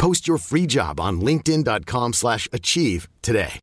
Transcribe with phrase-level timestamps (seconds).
[0.00, 3.60] Post your free job on linkedin.com/achieve slash achieve today.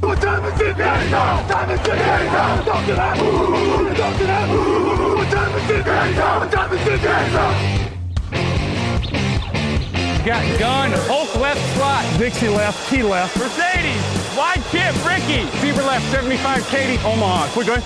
[0.00, 1.46] What time is it now?
[1.46, 2.62] Time is it now?
[2.64, 3.16] Talk to that.
[3.96, 4.48] Talk to that.
[4.50, 6.40] What time is it now?
[6.40, 7.80] What time is it now?
[10.26, 16.10] Got gun, Hulk left slot, Dixie left, Key left, Mercedes, wide chip, Ricky, Fever left,
[16.10, 17.48] 75, Katie, Omaha.
[17.52, 17.82] Quick going.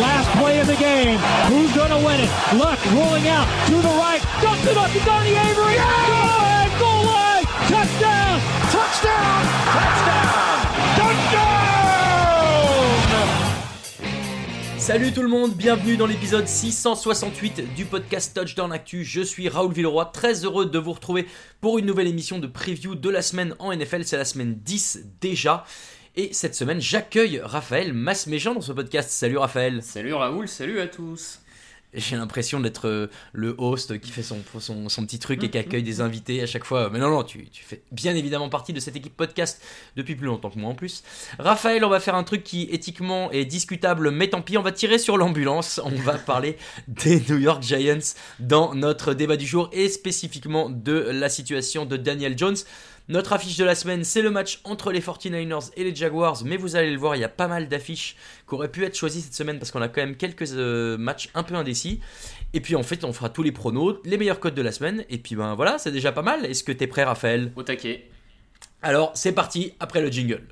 [0.00, 1.18] Last play of the game.
[1.50, 2.30] Who's going to win it?
[2.56, 4.22] Luck rolling out to the right.
[4.40, 5.76] Dumps it up to Donnie Avery.
[5.76, 7.44] Go ahead, goal line.
[7.68, 8.17] Touchdown.
[14.88, 19.04] Salut tout le monde, bienvenue dans l'épisode 668 du podcast Touchdown Actu.
[19.04, 21.26] Je suis Raoul Villeroy, très heureux de vous retrouver
[21.60, 24.04] pour une nouvelle émission de preview de la semaine en NFL.
[24.06, 25.66] C'est la semaine 10 déjà.
[26.16, 29.10] Et cette semaine, j'accueille Raphaël Masméjean dans ce podcast.
[29.10, 29.82] Salut Raphaël.
[29.82, 31.40] Salut Raoul, salut à tous.
[31.94, 35.56] J'ai l'impression d'être euh, le host qui fait son, son, son petit truc et qui
[35.56, 36.90] accueille des invités à chaque fois.
[36.90, 39.62] Mais non, non, tu, tu fais bien évidemment partie de cette équipe podcast
[39.96, 41.02] depuis plus longtemps que moi en plus.
[41.38, 44.72] Raphaël, on va faire un truc qui éthiquement est discutable, mais tant pis, on va
[44.72, 45.80] tirer sur l'ambulance.
[45.82, 50.92] On va parler des New York Giants dans notre débat du jour et spécifiquement de
[50.92, 52.56] la situation de Daniel Jones.
[53.08, 56.58] Notre affiche de la semaine, c'est le match entre les 49ers et les Jaguars, mais
[56.58, 59.22] vous allez le voir, il y a pas mal d'affiches qui auraient pu être choisies
[59.22, 62.00] cette semaine parce qu'on a quand même quelques euh, matchs un peu indécis.
[62.52, 65.06] Et puis en fait, on fera tous les pronos, les meilleurs codes de la semaine,
[65.08, 66.44] et puis ben voilà, c'est déjà pas mal.
[66.44, 67.50] Est-ce que t'es prêt, Raphaël?
[67.56, 68.10] Au taquet.
[68.82, 70.46] Alors, c'est parti, après le jingle.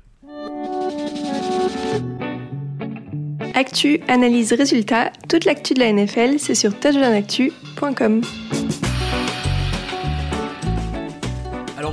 [3.53, 8.21] Actu, analyse, résultat, toute l'actu de la NFL, c'est sur touchdownactu.com.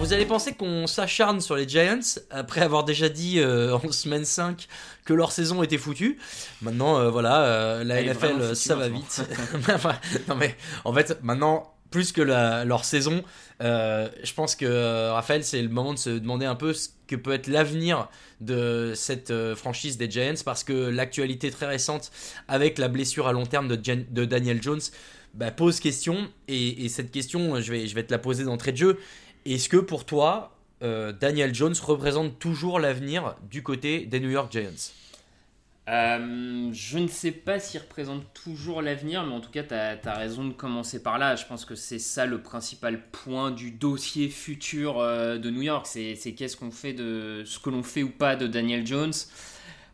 [0.04, 1.98] vous allez penser qu'on s'acharne sur les Giants
[2.30, 4.66] après avoir déjà dit euh, en semaine 5
[5.04, 6.18] que leur saison était foutue.
[6.62, 9.22] Maintenant, euh, voilà, euh, la Elle NFL, foutue ça va vite.
[9.74, 9.96] Enfin,
[10.28, 13.22] non mais en fait, maintenant, plus que la- leur saison,
[13.60, 17.32] je pense que Raphaël, c'est le moment de se demander un peu ce que peut
[17.32, 18.08] être l'avenir
[18.40, 22.10] de cette franchise des Giants parce que l'actualité très récente
[22.48, 24.80] avec la blessure à long terme de, Jan- de Daniel Jones
[25.34, 28.72] bah, pose question et, et cette question, je vais, je vais te la poser d'entrée
[28.72, 28.98] de jeu.
[29.44, 34.50] Est-ce que pour toi, euh, Daniel Jones représente toujours l'avenir du côté des New York
[34.50, 34.92] Giants?
[35.86, 40.14] Euh, je ne sais pas s'il représente toujours l'avenir, mais en tout cas, tu as,
[40.14, 41.36] raison de commencer par là.
[41.36, 45.86] Je pense que c'est ça le principal point du dossier futur euh, de New York.
[45.86, 49.12] C'est qu'est-ce qu'on fait de ce que l'on fait ou pas de Daniel Jones.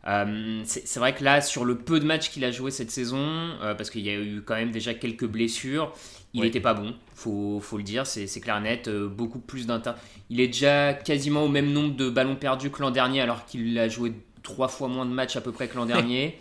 [0.06, 3.18] Euh, c'est vrai que là, sur le peu de matchs qu'il a joué cette saison,
[3.62, 5.92] euh, parce qu'il y a eu quand même déjà quelques blessures,
[6.32, 8.88] il n'était pas bon, faut, faut le dire, c'est clair et net.
[8.88, 9.92] euh, beaucoup plus d'inter.
[10.30, 13.78] Il est déjà quasiment au même nombre de ballons perdus que l'an dernier, alors qu'il
[13.78, 14.12] a joué
[14.42, 16.38] trois fois moins de matchs à peu près que l'an dernier.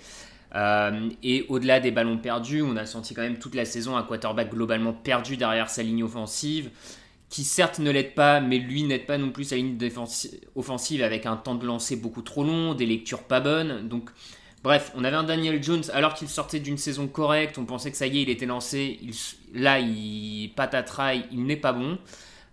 [1.21, 4.49] Et au-delà des ballons perdus, on a senti quand même toute la saison un quarterback
[4.51, 6.71] globalement perdu derrière sa ligne offensive,
[7.29, 9.77] qui certes ne l'aide pas, mais lui n'aide pas non plus sa ligne
[10.55, 13.87] offensive avec un temps de lancer beaucoup trop long, des lectures pas bonnes.
[13.87, 14.09] Donc,
[14.63, 17.97] bref, on avait un Daniel Jones alors qu'il sortait d'une saison correcte, on pensait que
[17.97, 18.99] ça y est, il était lancé.
[19.53, 21.99] Là, il patatraille, il n'est pas bon.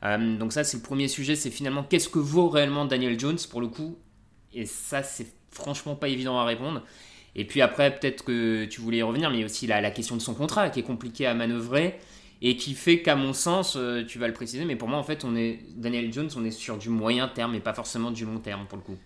[0.05, 3.39] Euh, donc ça, c'est le premier sujet, c'est finalement qu'est-ce que vaut réellement Daniel Jones
[3.51, 3.97] pour le coup?
[4.53, 6.83] Et ça, c'est franchement pas évident à répondre.
[7.35, 9.81] Et puis après, peut-être que tu voulais y revenir, mais il y a aussi la,
[9.81, 11.99] la question de son contrat qui est compliquée à manœuvrer
[12.43, 15.03] et qui fait qu'à mon sens, euh, tu vas le préciser, mais pour moi, en
[15.03, 18.25] fait, on est Daniel Jones, on est sur du moyen terme et pas forcément du
[18.25, 18.97] long terme pour le coup.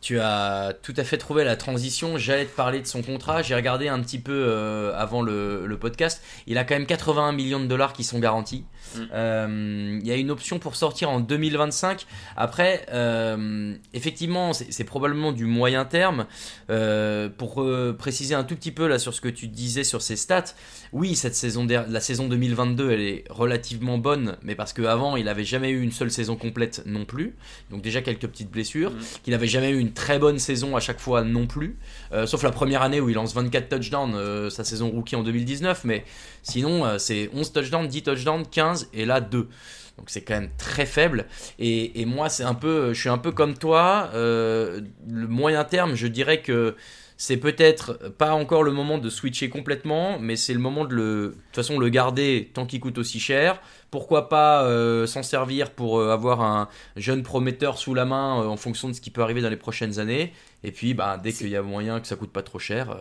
[0.00, 2.18] Tu as tout à fait trouvé la transition.
[2.18, 3.42] J'allais te parler de son contrat.
[3.42, 6.22] J'ai regardé un petit peu euh, avant le, le, podcast.
[6.46, 8.64] Il a quand même 81 millions de dollars qui sont garantis.
[8.94, 9.00] Mm.
[9.12, 12.06] Euh, il y a une option pour sortir en 2025.
[12.36, 16.26] Après, euh, effectivement, c'est probablement du moyen terme.
[17.38, 17.64] pour
[17.98, 20.54] préciser un tout petit peu là sur ce que tu disais sur ses stats,
[20.92, 25.44] oui, cette saison, la saison 2022, elle est relativement bonne, mais parce qu'avant, il n'avait
[25.44, 27.36] jamais eu une seule saison complète non plus.
[27.70, 28.90] Donc déjà quelques petites blessures.
[28.90, 28.98] Mm.
[29.24, 31.76] Qu'il n'avait jamais eu une très bonne saison à chaque fois non plus.
[32.12, 35.22] Euh, sauf la première année où il lance 24 touchdowns, euh, sa saison rookie en
[35.22, 35.84] 2019.
[35.84, 36.04] Mais
[36.42, 39.48] sinon, euh, c'est 11 touchdowns, 10 touchdowns, 15 et là 2.
[39.98, 41.26] Donc c'est quand même très faible.
[41.58, 44.10] Et, et moi, c'est un peu, je suis un peu comme toi.
[44.14, 46.76] le moyen terme, je dirais que
[47.20, 51.02] c'est peut-être pas encore le moment de switcher complètement, mais c'est le moment de le,
[51.02, 53.60] de toute façon, le garder tant qu'il coûte aussi cher.
[53.90, 58.46] Pourquoi pas euh, s'en servir pour euh, avoir un jeune prometteur sous la main euh,
[58.46, 60.32] en fonction de ce qui peut arriver dans les prochaines années.
[60.62, 62.96] Et puis, bah, dès qu'il y a moyen que ça coûte pas trop cher,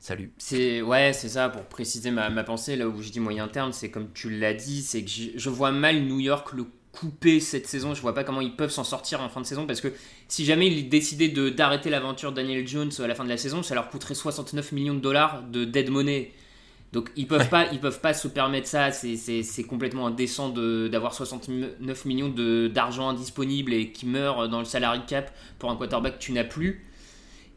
[0.00, 0.32] salut.
[0.38, 1.48] C'est ouais, c'est ça.
[1.48, 4.54] Pour préciser ma, ma, pensée, là où je dis moyen terme, c'est comme tu l'as
[4.54, 7.94] dit, c'est que je vois mal New York le couper cette saison.
[7.94, 9.92] Je vois pas comment ils peuvent s'en sortir en fin de saison parce que
[10.28, 13.74] si jamais ils décidaient d'arrêter l'aventure Daniel Jones à la fin de la saison, ça
[13.74, 16.32] leur coûterait 69 millions de dollars de dead money.
[16.92, 18.90] Donc ils peuvent pas, ils peuvent pas se permettre ça.
[18.90, 22.28] C'est complètement indécent d'avoir 69 millions
[22.68, 26.44] d'argent indisponible et qui meurt dans le salary cap pour un quarterback que tu n'as
[26.44, 26.84] plus.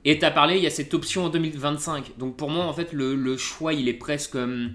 [0.06, 2.18] Et tu as parlé, il y a cette option en 2025.
[2.18, 4.74] Donc pour moi, en fait, le, choix, il est presque hum,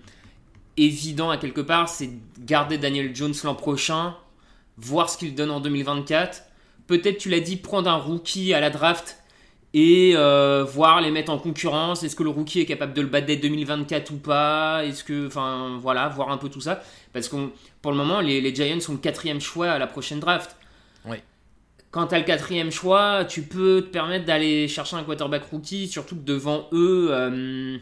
[0.77, 1.89] évident à quelque part.
[1.89, 4.15] C'est garder Daniel Jones l'an prochain
[4.79, 6.43] voir ce qu'il donne en 2024.
[6.87, 9.19] Peut-être, tu l'as dit, prendre un rookie à la draft
[9.75, 12.03] et euh, voir les mettre en concurrence.
[12.03, 14.85] Est-ce que le rookie est capable de le battre dès 2024 ou pas?
[14.85, 16.83] Est-ce que, enfin, voilà, voir un peu tout ça.
[17.13, 17.37] Parce que
[17.83, 20.57] pour le moment, les, Giants sont le quatrième choix à la prochaine draft.
[21.05, 21.19] Oui.
[21.99, 25.89] Quand tu as le quatrième choix, tu peux te permettre d'aller chercher un quarterback rookie,
[25.89, 27.77] surtout que devant eux, euh,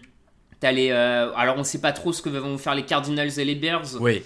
[0.62, 3.38] as les, euh, alors on ne sait pas trop ce que vont faire les Cardinals
[3.38, 4.00] et les Bears.
[4.00, 4.22] Oui.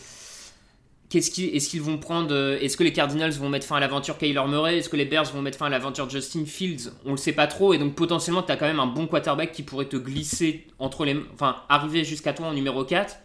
[1.08, 4.16] Qu'est-ce est-ce qu'ils vont prendre euh, Est-ce que les Cardinals vont mettre fin à l'aventure
[4.16, 4.78] Kyler Murray?
[4.78, 6.92] Est-ce que les Bears vont mettre fin à l'aventure Justin Fields?
[7.04, 9.50] On le sait pas trop et donc potentiellement tu as quand même un bon quarterback
[9.50, 13.16] qui pourrait te glisser entre les enfin arriver jusqu'à toi en numéro 4.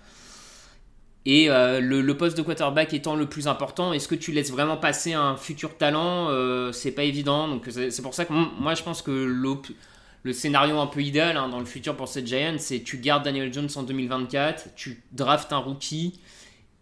[1.25, 4.77] Et euh, le, poste de quarterback étant le plus important, est-ce que tu laisses vraiment
[4.77, 6.29] passer un futur talent?
[6.29, 7.47] Euh, C'est pas évident.
[7.47, 11.49] Donc c'est pour ça que moi je pense que le scénario un peu idéal hein,
[11.49, 15.51] dans le futur pour cette Giants, c'est tu gardes Daniel Jones en 2024, tu draftes
[15.51, 16.19] un rookie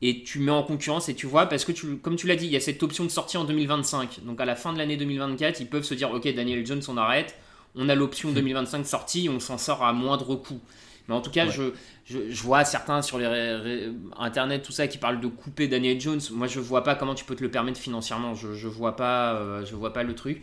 [0.03, 2.45] et tu mets en concurrence et tu vois parce que tu, comme tu l'as dit
[2.45, 4.97] il y a cette option de sortie en 2025 donc à la fin de l'année
[4.97, 7.35] 2024 ils peuvent se dire ok Daniel Jones on arrête
[7.75, 8.83] on a l'option 2025 hmm.
[8.83, 10.59] sortie on s'en sort à moindre coût
[11.07, 11.73] mais en tout cas je,
[12.05, 16.21] je, vois certains sur les internet tout ça qui parlent de couper Daniel Jones.
[16.31, 18.35] Moi je vois pas comment tu peux te le permettre financièrement.
[18.35, 20.41] Je, je vois pas euh, je vois pas le truc.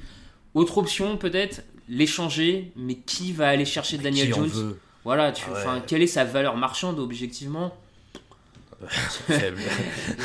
[0.54, 2.72] Autre option peut-être l'échanger.
[2.76, 4.76] Mais qui va aller chercher Daniel Jones?
[5.04, 7.74] voilà tu, ah quelle est sa valeur marchande objectivement?
[8.88, 9.58] Faible.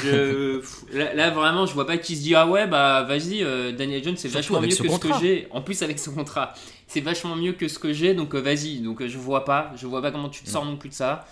[0.94, 4.18] là, vraiment, je vois pas qui se dit ah ouais bah vas-y euh, Daniel Jones
[4.18, 5.48] c'est vachement mieux que ce que j'ai.
[5.52, 6.54] En plus avec ce contrat,
[6.88, 8.80] c'est vachement mieux que ce que j'ai donc euh, vas-y.
[8.80, 10.94] Donc euh, je vois pas, je vois pas comment tu te sors non, plus de
[10.94, 11.28] ça.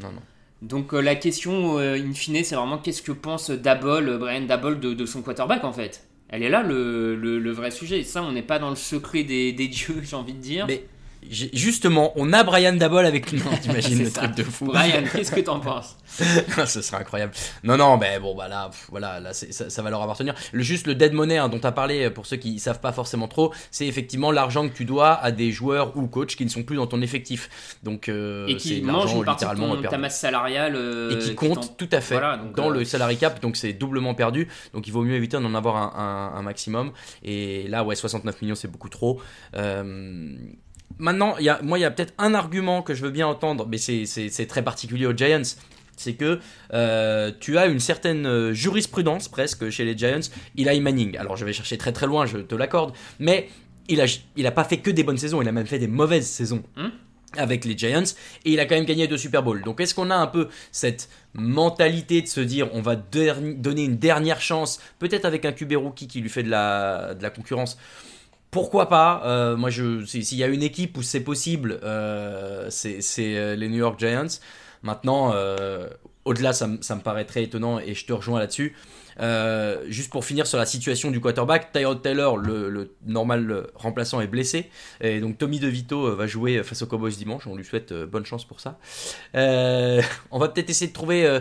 [0.00, 0.22] Non non.
[0.62, 5.22] Donc la question in fine c'est vraiment qu'est-ce que pense Dabol, Brian Dabol de, son
[5.22, 6.04] quarterback en fait?
[6.28, 8.00] Elle est là le, le, vrai sujet.
[8.00, 10.66] Et ça on n'est pas dans le secret des, des dieux j'ai envie de dire.
[10.68, 10.84] Mais
[11.30, 13.42] Justement, on a Brian Dabol avec nous.
[13.60, 14.66] T'imagines le truc de fou.
[14.66, 15.96] Brian, qu'est-ce que t'en penses
[16.66, 17.32] Ce serait incroyable.
[17.62, 20.34] Non, non, mais bon, bah là, voilà, là, ça, va leur appartenir.
[20.52, 22.92] Le, juste le dead money hein, dont tu as parlé, pour ceux qui savent pas
[22.92, 26.50] forcément trop, c'est effectivement l'argent que tu dois à des joueurs ou coachs qui ne
[26.50, 27.48] sont plus dans ton effectif.
[27.82, 30.74] Donc, euh, et qui mangent une partie de ta masse salariale.
[30.76, 32.20] Euh, et qui compte tout à fait
[32.56, 34.48] dans le euh, salary cap, donc c'est doublement perdu.
[34.74, 36.92] Donc il vaut mieux éviter d'en avoir un, un, maximum.
[37.22, 39.20] Et là, ouais, 69 millions, c'est beaucoup trop.
[40.98, 43.66] Maintenant, y a, moi, il y a peut-être un argument que je veux bien entendre,
[43.66, 45.42] mais c'est très particulier aux Giants.
[45.96, 46.40] C'est que
[46.72, 50.20] euh, tu as une certaine euh, jurisprudence presque chez les Giants.
[50.56, 51.16] Il a Manning.
[51.18, 52.94] Alors je vais chercher très très loin, je te l'accorde.
[53.18, 53.48] Mais
[53.88, 54.06] il a,
[54.36, 56.62] il a pas fait que des bonnes saisons, il a même fait des mauvaises saisons.
[56.76, 56.88] Hmm?
[57.36, 58.02] avec les Giants
[58.44, 59.62] et il a quand même gagné deux Super Bowls.
[59.62, 63.96] Donc est-ce qu'on a un peu cette mentalité de se dire on va donner une
[63.96, 67.78] dernière chance, peut-être avec un QB rookie qui lui fait de la, de la concurrence?
[68.52, 73.56] Pourquoi pas euh, Moi, s'il y a une équipe où c'est possible, euh, c'est euh,
[73.56, 74.38] les New York Giants.
[74.82, 75.32] Maintenant,
[76.24, 78.76] au-delà, ça, me paraît très étonnant et je te rejoins là-dessus.
[79.88, 84.68] juste pour finir sur la situation du quarterback, Tyrod Taylor, le, normal remplaçant, est blessé.
[85.00, 87.46] Et donc Tommy DeVito va jouer face aux Cowboys dimanche.
[87.46, 88.78] On lui souhaite bonne chance pour ça.
[89.34, 91.40] on va peut-être essayer de trouver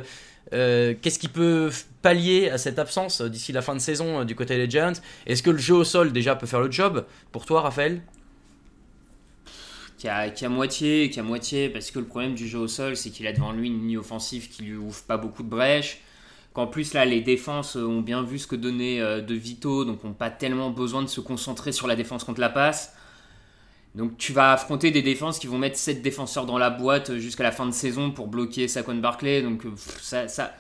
[0.54, 1.70] Euh, Qu'est-ce qui peut
[2.02, 4.94] pallier à cette absence euh, d'ici la fin de saison euh, du côté des Giants?
[5.26, 8.02] Est-ce que le jeu au sol déjà peut faire le job pour toi, Raphaël?
[9.98, 12.68] Qui a, qui a moitié, qui a moitié, parce que le problème du jeu au
[12.68, 15.50] sol, c'est qu'il a devant lui une ligne offensive qui lui ouvre pas beaucoup de
[15.50, 16.02] brèches.
[16.54, 20.12] Qu'en plus, là, les défenses ont bien vu ce que donnait De Vito, donc n'ont
[20.12, 22.94] pas tellement besoin de se concentrer sur la défense contre la passe.
[23.96, 27.20] Donc tu vas affronter des défenses qui vont mettre 7 défenseurs dans la boîte euh,
[27.20, 29.42] jusqu'à la fin de saison pour bloquer Saquon Barclay.
[29.42, 30.54] Donc euh, ça, ça...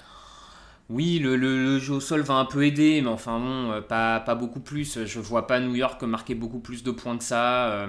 [0.89, 4.35] Oui, le, jeu au sol va un peu aider, mais enfin bon, euh, pas, pas
[4.35, 5.05] beaucoup plus.
[5.05, 7.87] Je vois pas New York marquer beaucoup plus de points que ça.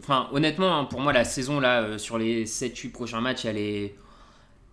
[0.00, 3.94] Enfin, honnêtement, hein, pour moi, la saison là, sur les 7-8 prochains matchs, elle est,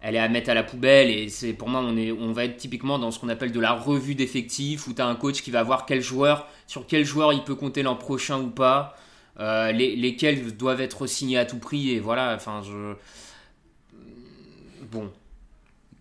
[0.01, 1.09] elle est à mettre à la poubelle.
[1.09, 4.15] Et c'est pour moi, on, va être typiquement dans ce qu'on appelle de la revue
[4.15, 7.55] d'effectifs, où tu un coach qui va voir quel joueur, sur quel joueur il peut
[7.55, 8.97] compter l'an prochain ou pas.
[9.39, 12.93] Euh, les- lesquels doivent être signés à tout prix et voilà enfin je
[14.91, 15.11] bon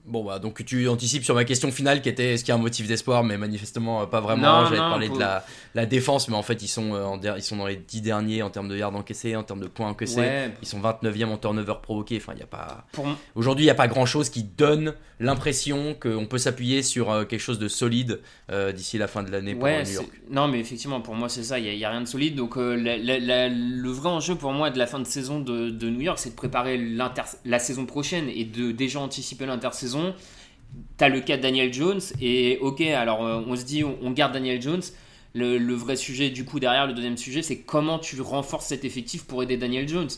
[0.04, 2.58] Bon bah donc tu anticipes sur ma question finale qui était est-ce qu'il y a
[2.58, 3.22] un motif d'espoir?
[3.22, 4.64] Mais manifestement euh, pas vraiment.
[4.64, 5.46] J'allais parler de la,
[5.76, 8.00] la défense mais en fait ils sont, euh, en der- ils sont dans les 10
[8.00, 10.18] derniers en termes de yards encaissés, en termes de points encaissés.
[10.18, 10.50] Ouais.
[10.60, 12.16] Ils sont 29e en turnover provoqué.
[12.16, 12.84] Enfin il a pas.
[12.90, 17.10] pour, Aujourd'hui il n'y a pas grand chose qui donne l'impression qu'on peut s'appuyer sur
[17.10, 20.08] euh, quelque chose de solide euh, d'ici la fin de l'année pour Ouais, New York.
[20.30, 22.34] non, mais effectivement, pour moi, c'est ça, il n'y a, rien de solide.
[22.34, 25.40] Donc, euh, la- la- la- le vrai enjeu pour moi de la fin de saison
[25.40, 26.78] de, de New York, c'est de préparer
[27.44, 30.14] la saison prochaine et de déjà anticiper l'intersaison.
[30.96, 34.32] T'as le cas de Daniel Jones, et ok, alors on se dit, on, on garde
[34.32, 34.82] Daniel Jones.
[35.34, 38.84] Le, le vrai sujet, du coup, derrière, le deuxième sujet, c'est comment tu renforces cet
[38.84, 40.08] effectif pour aider Daniel Jones.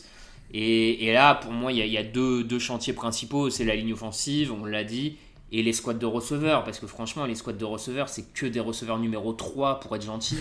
[0.53, 3.49] Et, et là, pour moi, il y a, il y a deux, deux chantiers principaux
[3.49, 5.17] c'est la ligne offensive, on l'a dit,
[5.51, 6.63] et les squads de receveurs.
[6.63, 10.05] Parce que franchement, les squads de receveurs, c'est que des receveurs numéro 3 pour être
[10.05, 10.37] gentil.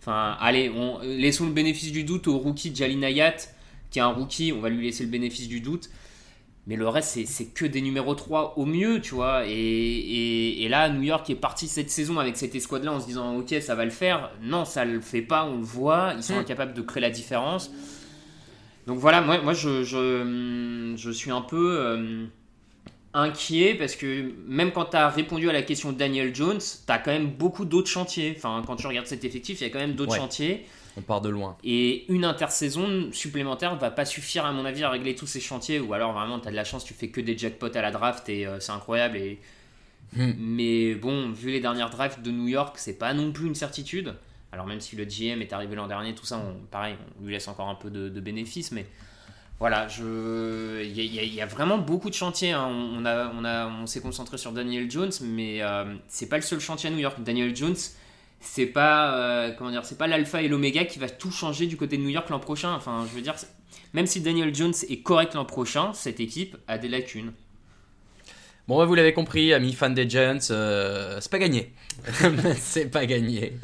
[0.00, 3.36] Enfin, allez, on, laissons le bénéfice du doute au rookie Jalin Hayat,
[3.90, 5.90] qui est un rookie, on va lui laisser le bénéfice du doute.
[6.66, 9.46] Mais le reste, c'est- que des numéros 3 au mieux, tu vois.
[9.46, 13.06] Et, et- et là, New York est parti cette saison avec cette escouade-là en se
[13.06, 14.30] disant, ok, ça va le faire.
[14.42, 16.12] Non, ça le fait pas, on le voit.
[16.16, 16.38] Ils sont Hmm.
[16.40, 17.70] incapables de créer la différence.
[18.86, 22.24] Donc voilà, moi, moi je, je, je suis un peu euh,
[23.14, 26.92] inquiet parce que même quand tu as répondu à la question de Daniel Jones, tu
[26.92, 28.34] as quand même beaucoup d'autres chantiers.
[28.36, 30.18] Enfin, quand tu regardes cet effectif, il y a quand même d'autres Ouais.
[30.18, 30.66] chantiers.
[30.96, 31.56] On part de loin.
[31.62, 35.78] Et une intersaison supplémentaire va pas suffire, à mon avis, à régler tous ces chantiers.
[35.78, 37.92] Ou alors, vraiment, tu as de la chance, tu fais que des jackpots à la
[37.92, 39.16] draft et euh, c'est incroyable.
[39.16, 39.38] Et...
[40.16, 40.32] Hmm.
[40.36, 44.14] Mais bon, vu les dernières drafts de New York, c'est pas non plus une certitude.
[44.52, 47.32] Alors, même si le GM est arrivé l'an dernier, tout ça, on, pareil, on lui
[47.32, 48.72] laisse encore un peu de, bénéfices.
[48.72, 48.86] Mais
[49.58, 52.52] voilà, il, y a, vraiment beaucoup de chantiers.
[52.52, 52.68] hein.
[52.68, 56.98] On, s'est concentré sur Daniel Jones, mais euh, c'est pas le seul chantier à New
[56.98, 57.22] York.
[57.22, 57.76] Daniel Jones,
[58.40, 61.76] c'est pas euh, comment dire, c'est pas l'alpha et l'oméga qui va tout changer du
[61.76, 62.72] côté de New York l'an prochain.
[62.74, 63.34] Enfin, je veux dire,
[63.92, 67.32] même si Daniel Jones est correct l'an prochain, cette équipe a des lacunes.
[68.70, 71.72] Bon, bah, vous l'avez compris, amis fans des Giants, euh, c'est pas gagné.
[72.56, 73.54] c'est pas gagné.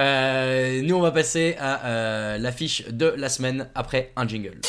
[0.00, 4.62] Euh, nous, on va passer à euh, l'affiche de la semaine après un jingle.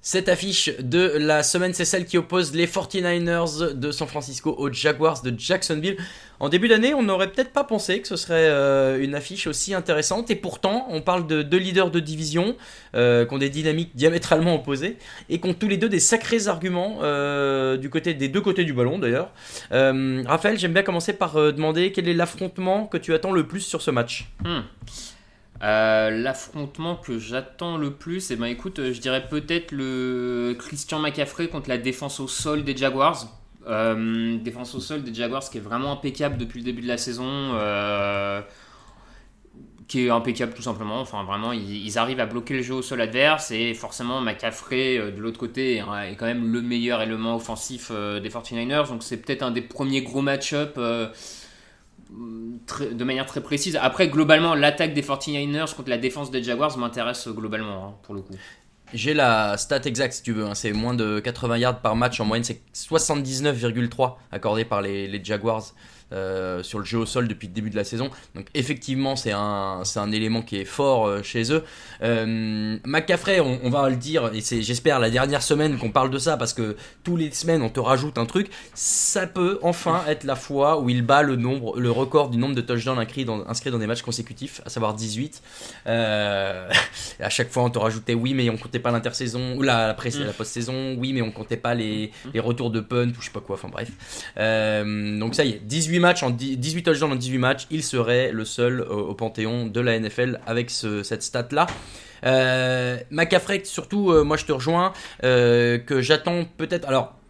[0.00, 4.72] Cette affiche de la semaine, c'est celle qui oppose les 49ers de San Francisco aux
[4.72, 5.98] Jaguars de Jacksonville.
[6.40, 9.74] En début d'année, on n'aurait peut-être pas pensé que ce serait euh, une affiche aussi
[9.74, 10.30] intéressante.
[10.30, 12.56] Et pourtant, on parle de deux leaders de division
[12.94, 14.96] euh, qui ont des dynamiques diamétralement opposées
[15.28, 18.64] et qui ont tous les deux des sacrés arguments euh, du côté des deux côtés
[18.64, 19.32] du ballon d'ailleurs.
[19.70, 23.82] Raphaël, j'aime bien commencer par demander quel est l'affrontement que tu attends le plus sur
[23.82, 24.30] ce match.
[24.42, 24.60] Hmm.
[25.60, 31.68] L'affrontement que j'attends le plus, et ben écoute, je dirais peut-être le Christian McCaffrey contre
[31.68, 33.39] la défense au sol des Jaguars.
[33.66, 36.96] Euh, défense au sol des Jaguars qui est vraiment impeccable depuis le début de la
[36.96, 37.24] saison.
[37.26, 38.40] euh,
[39.86, 41.00] qui est impeccable tout simplement.
[41.00, 45.10] Enfin, vraiment, ils, arrivent à bloquer le jeu au sol adverse et forcément, McCaffrey euh,
[45.10, 48.88] de l'autre côté est, quand même le meilleur élément offensif des 49ers.
[48.88, 50.78] Donc, c'est peut-être un des premiers gros match-up
[52.08, 53.76] de manière très précise.
[53.80, 58.22] Après, globalement, l'attaque des 49ers contre la défense des Jaguars m'intéresse globalement hein, pour le
[58.22, 58.34] coup.
[58.92, 60.54] J'ai la stat exacte si tu veux, hein.
[60.54, 65.24] c'est moins de 80 yards par match en moyenne, c'est 79,3 accordé par les, les
[65.24, 65.62] Jaguars
[66.12, 68.10] euh, sur le jeu au sol depuis le début de la saison.
[68.34, 71.64] Donc effectivement c'est un, c'est un élément qui est fort euh, chez eux.
[72.02, 76.10] Euh, McCaffrey, on, on va le dire, et c'est j'espère la dernière semaine qu'on parle
[76.10, 80.02] de ça parce que tous les semaines on te rajoute un truc, ça peut enfin
[80.08, 83.24] être la fois où il bat le, nombre, le record du nombre de touchdowns inscrits
[83.24, 85.42] dans, inscrits dans des matchs consécutifs, à savoir 18.
[85.86, 86.68] Euh,
[87.20, 89.94] à chaque fois on te rajoutait oui mais on comptait pas l'intersaison ou la, la,
[89.94, 90.24] pré- Mm.
[90.24, 93.30] la post-saison oui mais on comptait pas les, les retours de punt ou je sais
[93.30, 93.90] pas quoi enfin bref
[95.20, 98.44] donc ça y est 18 matchs, en 18 touchdowns en 18 matchs, il serait le
[98.44, 101.66] seul au, panthéon de la NFL avec cette stat-là.
[102.26, 102.98] Euh,
[103.64, 104.92] surtout, moi je te rejoins,
[105.22, 106.88] que j'attends peut-être.
[106.88, 107.20] Alors,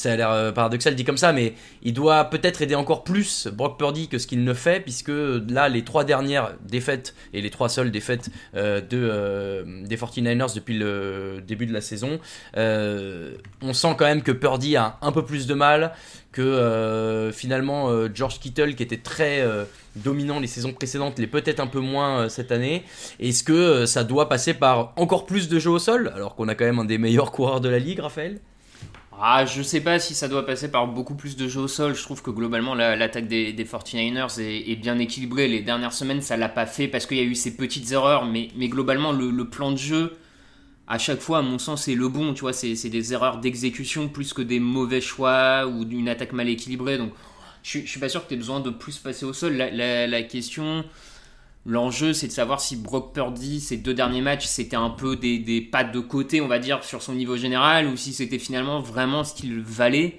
[0.00, 3.48] ça a l'air euh, paradoxal dit comme ça, mais il doit peut-être aider encore plus
[3.48, 5.12] Brock Purdy que ce qu'il ne fait, puisque
[5.48, 10.54] là, les trois dernières défaites et les trois seules défaites euh, de, euh, des 49ers
[10.54, 12.18] depuis le début de la saison,
[12.56, 15.92] on sent quand même que Purdy a un peu plus de mal,
[16.32, 19.44] que finalement George Kittle, qui était très
[19.96, 22.84] dominant les saisons précédentes, l'est peut-être un peu moins cette année.
[23.18, 26.54] Est-ce que ça doit passer par encore plus de jeux au sol, alors qu'on a
[26.54, 28.40] quand même un des meilleurs coureurs de la ligue, Raphaël?
[29.22, 31.94] Ah, je sais pas si ça doit passer par beaucoup plus de jeux au sol.
[31.94, 35.46] Je trouve que globalement, l'attaque des, 49ers est, bien équilibrée.
[35.46, 38.24] Les dernières semaines, ça l'a pas fait parce qu'il y a eu ces petites erreurs.
[38.24, 40.16] Mais, globalement, le, plan de jeu,
[40.90, 42.34] à chaque fois, à mon sens, c'est le bon.
[42.34, 46.48] Tu vois, c'est des erreurs d'exécution plus que des mauvais choix ou d'une attaque mal
[46.48, 46.98] équilibrée.
[46.98, 47.12] Donc,
[47.62, 49.56] je, suis pas sûr que tu aies besoin de plus passer au sol.
[49.56, 50.84] la question
[51.66, 55.38] L'enjeu, c'est de savoir si Brock Purdy, ces deux derniers matchs, c'était un peu des,
[55.38, 58.80] des pattes de côté, on va dire, sur son niveau général, ou si c'était finalement
[58.80, 60.18] vraiment ce qu'il valait.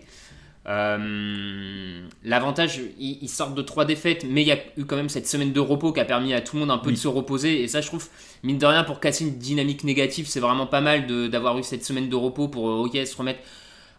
[0.68, 5.28] Euh, l'avantage, ils, sortent de trois défaites, mais il y a eu quand même cette
[5.28, 7.64] semaine de repos qui a permis à tout le monde un peu de se reposer.
[7.64, 8.08] Et ça, je trouve,
[8.44, 11.84] mine de rien, pour casser une dynamique négative, c'est vraiment pas mal d'avoir eu cette
[11.84, 13.40] semaine de repos pour euh, ok se remettre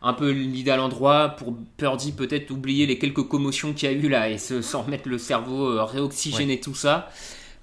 [0.02, 3.96] un peu l'idée à l'endroit, pour Purdy peut-être oublier les quelques commotions qu'il y a
[3.96, 7.08] eu là et se, remettre le cerveau euh, réoxygéner tout ça.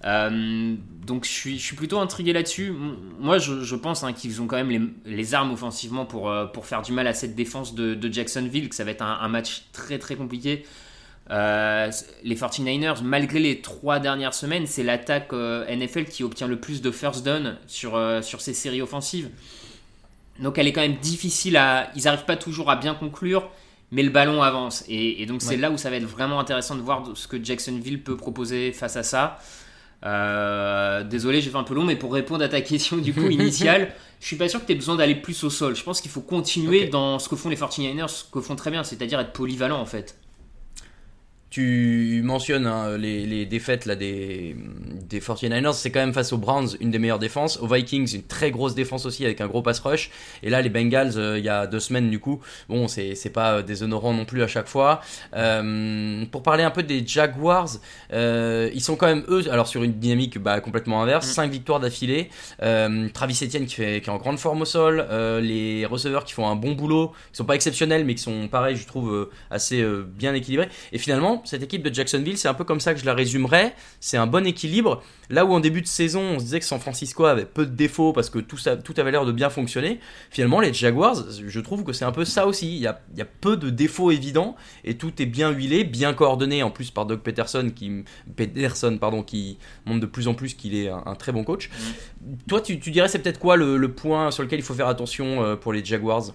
[0.05, 0.75] Euh,
[1.05, 2.73] donc je suis, je suis plutôt intrigué là-dessus.
[3.19, 6.81] Moi je, pense hein, qu'ils ont quand même les, armes offensivement pour, euh, pour faire
[6.81, 10.15] du mal à cette défense de, Jacksonville, que ça va être un, match très très
[10.15, 10.65] compliqué.
[11.29, 16.91] les 49ers, malgré les trois dernières semaines, c'est l'attaque NFL qui obtient le plus de
[16.91, 19.29] first down sur, sur ces séries offensives.
[20.39, 21.91] Donc elle est quand même difficile à.
[21.95, 23.49] Ils n'arrivent pas toujours à bien conclure,
[23.91, 24.83] mais le ballon avance.
[24.87, 28.01] Et, donc c'est là où ça va être vraiment intéressant de voir ce que Jacksonville
[28.01, 29.39] peut proposer face à ça.
[30.05, 33.21] Euh, désolé, j'ai fait un peu long, mais pour répondre à ta question du coup
[33.29, 35.75] initiale, je suis pas sûr que tu aies besoin d'aller plus au sol.
[35.75, 38.71] Je pense qu'il faut continuer dans ce que font les 49ers, ce que font très
[38.71, 40.15] bien, c'est-à-dire être polyvalent en fait.
[41.49, 44.55] Tu mentionnes hein, les, défaites là, des,
[45.09, 48.23] des 49ers, c'est quand même face aux Browns une des meilleures défenses, aux Vikings une
[48.23, 50.11] très grosse défense aussi avec un gros pass rush,
[50.43, 53.53] et là les Bengals euh, il y a deux semaines du coup, bon c'est, pas
[53.53, 55.01] euh, déshonorant non plus à chaque fois.
[55.35, 57.69] Euh, pour parler un peu des Jaguars,
[58.11, 61.51] ils sont quand même eux, alors sur une dynamique bah, complètement inverse, 5 mm.
[61.51, 62.29] victoires d'affilée,
[62.59, 65.07] Travis Etienne qui, fait, qui est en grande forme au sol,
[65.41, 68.75] les receveurs qui font un bon boulot, qui sont pas exceptionnels mais qui sont pareil
[68.75, 69.83] je trouve assez
[70.15, 73.05] bien équilibrés, et finalement cette équipe de Jacksonville, c'est un peu comme ça que je
[73.05, 73.75] la résumerais.
[73.99, 75.01] C'est un bon équilibre.
[75.29, 77.75] Là où en début de saison, on se disait que San Francisco avait peu de
[77.75, 79.99] défauts parce que tout, ça, tout avait l'air de bien fonctionner,
[80.31, 82.75] finalement, les Jaguars, je trouve que c'est un peu ça aussi.
[82.75, 82.99] Il y, a,
[83.41, 87.19] peu de défauts évidents et tout est bien huilé, bien coordonné en plus par Doug
[87.19, 88.03] Peterson qui,
[88.35, 91.69] Peterson, pardon, qui montre de plus en plus qu'il est un, très bon coach.
[91.69, 92.33] Mm.
[92.47, 95.43] Toi, tu, dirais c'est peut-être quoi le, le, point sur lequel il faut faire attention
[95.43, 96.31] euh, pour les Jaguars?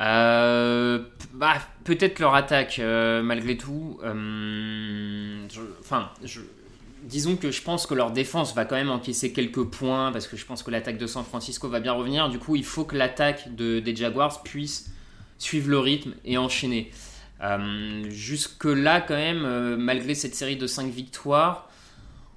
[0.00, 1.00] Euh,
[1.32, 1.54] bah,
[1.84, 4.00] peut-être leur attaque, euh, malgré tout.
[4.02, 5.46] Euh,
[5.80, 6.10] enfin,
[7.02, 10.36] disons que je pense que leur défense va quand même encaisser quelques points parce que
[10.36, 12.28] je pense que l'attaque de San Francisco va bien revenir.
[12.28, 14.90] Du coup, il faut que l'attaque de, des Jaguars puisse
[15.38, 16.90] suivre le rythme et enchaîner.
[18.08, 21.68] Jusque-là, quand même, malgré cette série de 5 victoires,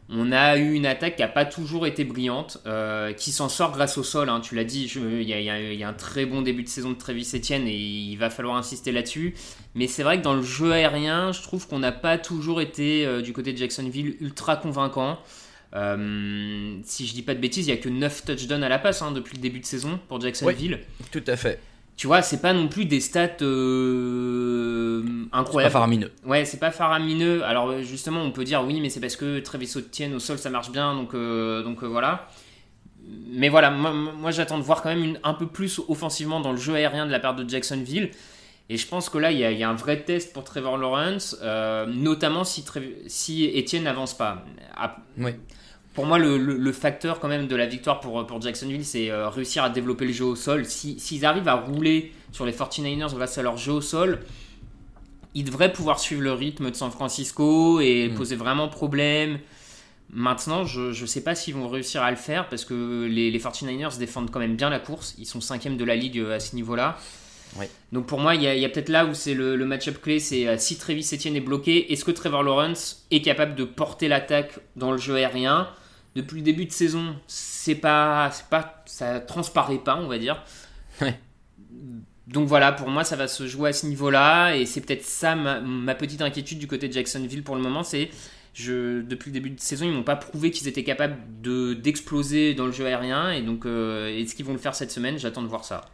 [0.10, 3.74] on a eu une attaque qui n'a pas toujours été brillante, euh, qui s'en sort
[3.74, 4.30] grâce au sol.
[4.30, 4.40] Hein.
[4.40, 7.68] tu l'as dit, il y, a un très bon début de saison de Travis Etienne
[7.68, 9.36] et il va falloir insister là-dessus.
[9.76, 13.06] Mais c'est vrai que dans le jeu aérien, je trouve qu'on n'a pas toujours été
[13.06, 15.20] euh, du côté de Jacksonville ultra convaincant.
[15.76, 18.80] Euh, si je dis pas de bêtises, il n'y a que 9 touchdowns à la
[18.80, 20.80] passe hein, depuis le début de saison pour Jacksonville.
[21.12, 21.60] tout à fait
[21.98, 25.72] tu vois, c'est pas non plus des stats euh, incroyables.
[25.72, 26.12] Pas faramineux.
[26.24, 27.44] Ouais, c'est pas faramineux.
[27.44, 30.52] Alors justement, on peut dire oui, mais c'est parce que Travis Etienne au sol ça
[30.52, 32.28] marche bien, donc euh, donc euh, voilà.
[33.30, 36.76] Mais voilà, moi, j'attends de voir quand même un peu plus offensivement dans le jeu
[36.76, 38.12] aérien de la part de Jacksonville.
[38.70, 41.38] Et je pense que là, il y, a, un vrai test pour Trevor Lawrence,
[41.88, 42.66] notamment si,
[43.08, 44.44] si Etienne n'avance pas.
[45.18, 45.32] oui
[45.98, 49.64] pour moi, le, facteur quand même de la victoire pour, pour Jacksonville, c'est euh, réussir
[49.64, 50.64] à développer le jeu au sol.
[50.64, 54.20] S'ils arrivent à rouler sur les 49ers grâce à leur jeu au sol,
[55.34, 58.14] ils devraient pouvoir suivre le rythme de San Francisco et mm.
[58.14, 59.40] poser vraiment problème.
[60.12, 63.40] Maintenant, je ne sais pas s'ils vont réussir à le faire parce que les, les
[63.40, 65.16] 49ers défendent quand même bien la course.
[65.18, 67.00] Ils sont cinquième de la ligue euh, à ce niveau-là.
[67.92, 70.58] Donc pour moi, il y a, peut-être là où c'est le, match-up clé, c'est euh,
[70.60, 74.92] si Travis Etienne est bloqué, est-ce que Trevor Lawrence est capable de porter l'attaque dans
[74.92, 75.68] le jeu aérien?
[76.18, 80.44] Depuis le début de saison, c'est pas, c'est pas, ça transparaît pas, on va dire.
[82.28, 84.56] donc voilà, pour moi, ça va se jouer à ce niveau-là.
[84.56, 87.84] Et c'est peut-être ça ma, petite inquiétude du côté de Jacksonville pour le moment.
[87.84, 88.10] C'est
[88.54, 92.56] je, depuis le début de saison, ils m'ont pas prouvé qu'ils étaient capables de, d'exploser
[92.56, 93.32] dans le jeu aérien.
[93.32, 95.86] Et donc, euh, est-ce qu'ils vont le faire cette semaine J'attends de voir ça.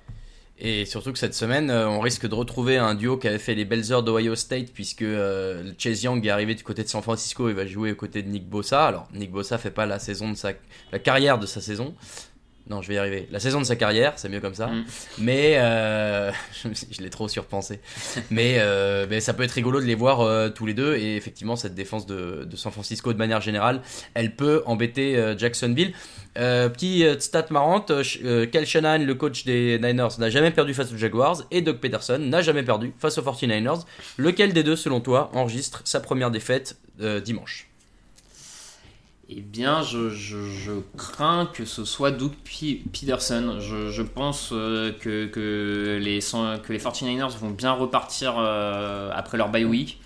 [0.59, 3.55] Et surtout que cette semaine, euh, on risque de retrouver un duo qui avait fait
[3.55, 7.01] les belles heures d'Ohio State, puisque euh, Chase Young est arrivé du côté de San
[7.01, 8.85] Francisco et va jouer aux côtés de Nick Bossa.
[8.85, 10.51] Alors, Nick Bossa fait pas la saison de sa,
[10.91, 11.95] la carrière de sa saison,
[12.69, 13.27] non, je vais y arriver.
[13.29, 14.67] La saison de sa carrière, c'est mieux comme ça.
[14.67, 14.85] Mm.
[15.17, 16.31] Mais euh,
[16.63, 17.81] je, l'ai trop surpensé.
[18.29, 20.95] mais, euh, mais, ça peut être rigolo de les voir euh, tous les deux.
[20.95, 23.81] Et effectivement, cette défense de, de, San Francisco, de manière générale,
[24.13, 25.93] elle peut embêter Jacksonville.
[26.35, 27.91] petit stat marrante
[28.51, 31.43] Kel Shanahan, le coach des Niners, n'a jamais perdu face aux Jaguars.
[31.51, 33.83] Et Doug Peterson n'a jamais perdu face aux 49ers.
[34.17, 36.77] Lequel des deux, selon toi, enregistre sa première défaite
[37.25, 37.72] dimanche?
[39.29, 42.33] Eh bien, je, crains que ce soit Doug
[42.91, 43.57] Peterson.
[43.59, 49.63] Je, pense euh, que, les, que les 49ers vont bien repartir euh, après leur bye
[49.63, 49.99] week.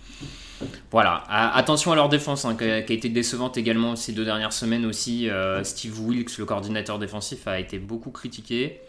[0.92, 4.86] Voilà, attention à leur défense hein, qui, a, été décevante également ces deux dernières semaines
[4.86, 5.30] aussi.
[5.30, 8.80] Euh, Steve Wilkes, le coordinateur défensif, a été beaucoup critiqué.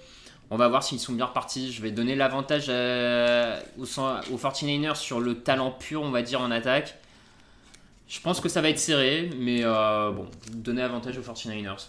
[0.50, 1.72] On va voir s'ils sont bien repartis.
[1.72, 6.50] Je vais donner l'avantage aux, aux 49ers sur le talent pur, on va dire, en
[6.50, 6.96] attaque.
[8.08, 11.88] Je pense que ça va être serré, mais euh, bon, donner avantage aux 49ers.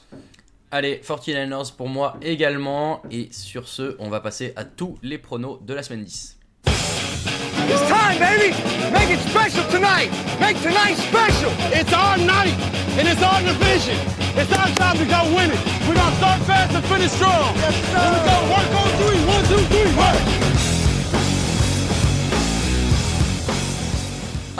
[0.69, 3.01] Allez, 49ers pour moi également.
[3.09, 6.37] Et sur ce, on va passer à tous les pronos de la semaine 10.
[6.65, 8.53] It's time, baby!
[8.91, 10.11] Make it special tonight!
[10.39, 11.51] Make tonight special!
[11.71, 12.55] It's our night,
[12.97, 13.95] and it's our division.
[14.35, 15.59] It's our time to go win it.
[15.87, 17.55] We're gonna start fast and finish strong.
[17.55, 17.97] Yes, sir.
[17.97, 19.21] And we're gonna work on three.
[19.25, 20.38] One, two, three, work!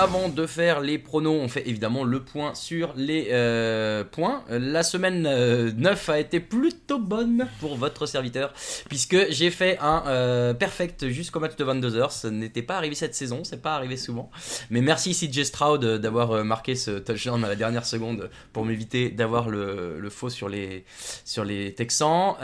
[0.01, 4.45] Avant de faire les pronos, on fait évidemment le point sur les euh, points.
[4.47, 8.53] La semaine 9 euh, a été plutôt bonne pour votre serviteur,
[8.87, 12.11] puisque j'ai fait un euh, perfect jusqu'au match de 22h.
[12.11, 14.31] Ce n'était pas arrivé cette saison, c'est pas arrivé souvent.
[14.69, 19.49] Mais merci CJ Stroud d'avoir marqué ce touchdown à la dernière seconde pour m'éviter d'avoir
[19.49, 20.85] le, le, faux sur les,
[21.25, 22.35] sur les Texans.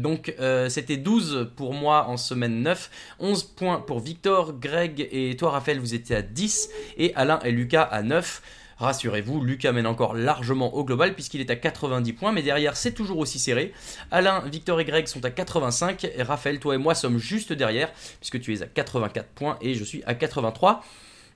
[0.00, 0.34] donc
[0.70, 5.80] c'était 12 pour moi en semaine 9, 11 points pour Victor, Greg et toi Raphaël,
[5.80, 8.42] vous étiez à 10 et Alain et Lucas à 9.
[8.78, 12.92] Rassurez-vous, Lucas mène encore largement au global puisqu'il est à 90 points, mais derrière c'est
[12.92, 13.72] toujours aussi serré.
[14.12, 17.92] Alain, Victor et Greg sont à 85, et Raphaël, toi et moi sommes juste derrière
[18.20, 20.84] puisque tu es à 84 points et je suis à 83.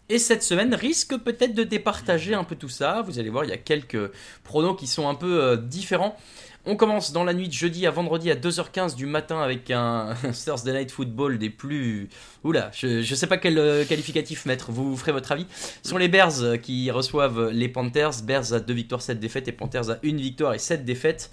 [0.09, 3.03] Et cette semaine risque peut-être de départager un peu tout ça.
[3.03, 4.11] Vous allez voir, il y a quelques
[4.45, 6.17] pronos qui sont un peu euh, différents.
[6.65, 10.15] On commence dans la nuit de jeudi à vendredi à 2h15 du matin avec un
[10.45, 12.09] Thursday Night Football des plus...
[12.45, 15.47] Oula, je, ne sais pas quel euh, qualificatif mettre, vous ferez votre avis.
[15.83, 18.23] Ce sont les Bears qui reçoivent les Panthers.
[18.23, 21.33] Bears à 2 victoires, 7 défaites et Panthers à 1 victoire et 7 défaites.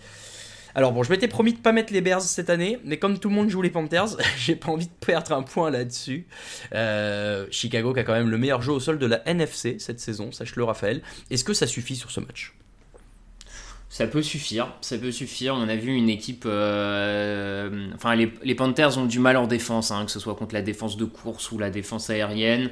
[0.74, 3.30] Alors bon, je m'étais promis de pas mettre les Bears cette année, mais comme tout
[3.30, 6.26] le monde joue les Panthers, j'ai pas envie de perdre un point là-dessus.
[6.74, 10.00] Euh, Chicago qui a quand même le meilleur jeu au sol de la NFC cette
[10.00, 11.04] saison, sache-le Raphaël.
[11.30, 12.56] Est-ce que ça suffit sur ce match?
[13.90, 15.56] Ça peut suffire, ça peut suffire.
[15.56, 16.44] On a vu une équipe.
[16.46, 20.62] Euh, enfin, les, Panthers ont du mal en défense, hein, que ce soit contre la
[20.62, 22.70] défense de course ou la défense aérienne.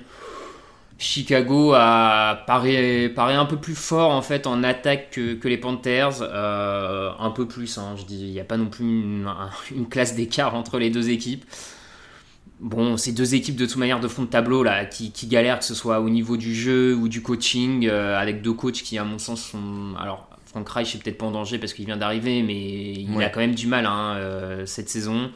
[0.99, 7.11] Chicago a paraît, un peu plus fort en fait en attaque que, les Panthers, euh,
[7.19, 7.79] un peu plus.
[7.79, 11.09] Hein, je dis, il n'y a pas non plus une, classe d'écart entre les deux
[11.09, 11.45] équipes.
[12.59, 15.65] Bon, ces deux équipes de toute manière de fond de tableau là, qui, galèrent, que
[15.65, 19.03] ce soit au niveau du jeu ou du coaching, euh, avec deux coachs qui, à
[19.03, 20.27] mon sens, sont alors
[20.57, 23.39] Frank Reich est peut-être pas en danger parce qu'il vient d'arriver, mais il a quand
[23.39, 25.29] même du mal hein, euh, cette saison.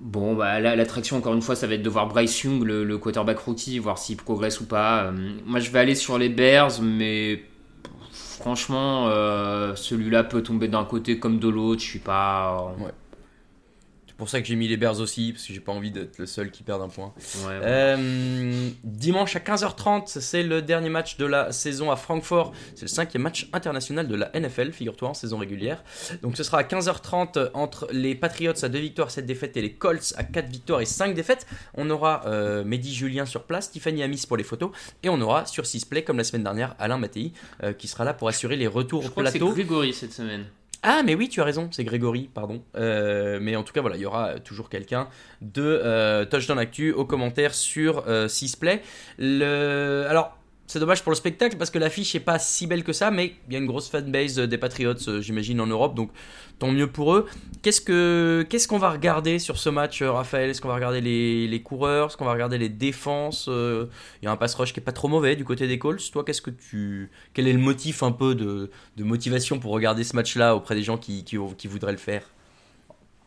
[0.00, 3.38] Bon, bah, l'attraction, encore une fois, ça va être de voir Bryce Young, le, quarterback
[3.38, 5.04] rookie, voir s'il progresse ou pas.
[5.04, 5.12] Euh,
[5.46, 7.44] moi, je vais aller sur les Bears, mais
[8.10, 11.82] franchement, euh, celui-là peut tomber d'un côté comme de l'autre.
[11.82, 12.74] Je suis pas
[14.22, 16.26] pour ça que j'ai mis les Bears aussi, parce que j'ai pas envie d'être le
[16.26, 17.12] seul qui perd un point.
[17.48, 22.52] Euh, dimanche à 15h30, c'est le dernier match de la saison à Francfort.
[22.76, 25.82] C'est le cinquième match international de la NFL, figure-toi, en saison régulière.
[26.22, 29.72] Donc ce sera à 15h30 entre les Patriots à 2 victoires, 7 défaites et les
[29.72, 31.44] Colts à 4 victoires et 5 défaites.
[31.74, 34.70] On aura euh, Mehdi Julien sur place, Tiffany Amis pour les photos,
[35.02, 37.32] et on aura sur 6 play, comme la semaine dernière, Alain Mattei,
[37.64, 39.48] euh, qui sera là pour assurer les retours Je au plateau.
[39.48, 40.44] C'est Grégory cette semaine.
[40.84, 42.60] Ah, mais oui, tu as raison, c'est Grégory, pardon.
[42.74, 45.08] Euh, mais en tout cas, voilà, il y aura toujours quelqu'un
[45.40, 48.82] de euh, Touchdown Actu aux commentaires sur euh, Sisplay.
[49.16, 50.04] Le...
[50.08, 50.36] Alors,
[50.72, 53.34] c'est dommage pour le spectacle parce que l'affiche n'est pas si belle que ça, mais
[53.46, 56.10] il y a une grosse fanbase des Patriots, euh, j'imagine, en Europe, donc
[56.58, 57.26] tant mieux pour eux.
[57.60, 60.48] Qu'est-ce que qu'est-ce qu'on va regarder sur ce match, euh, Raphaël?
[60.48, 62.06] Est-ce qu'on va regarder les, les coureurs?
[62.06, 63.48] Est-ce qu'on va regarder les défenses?
[63.48, 63.86] Euh,
[64.22, 66.10] Il y a un pass rush qui est pas trop mauvais du côté des Colts.
[66.10, 70.04] Toi, qu'est-ce que tu quel est le motif un peu de, de motivation pour regarder
[70.04, 72.24] ce match-là auprès des gens qui, qui, qui voudraient le faire?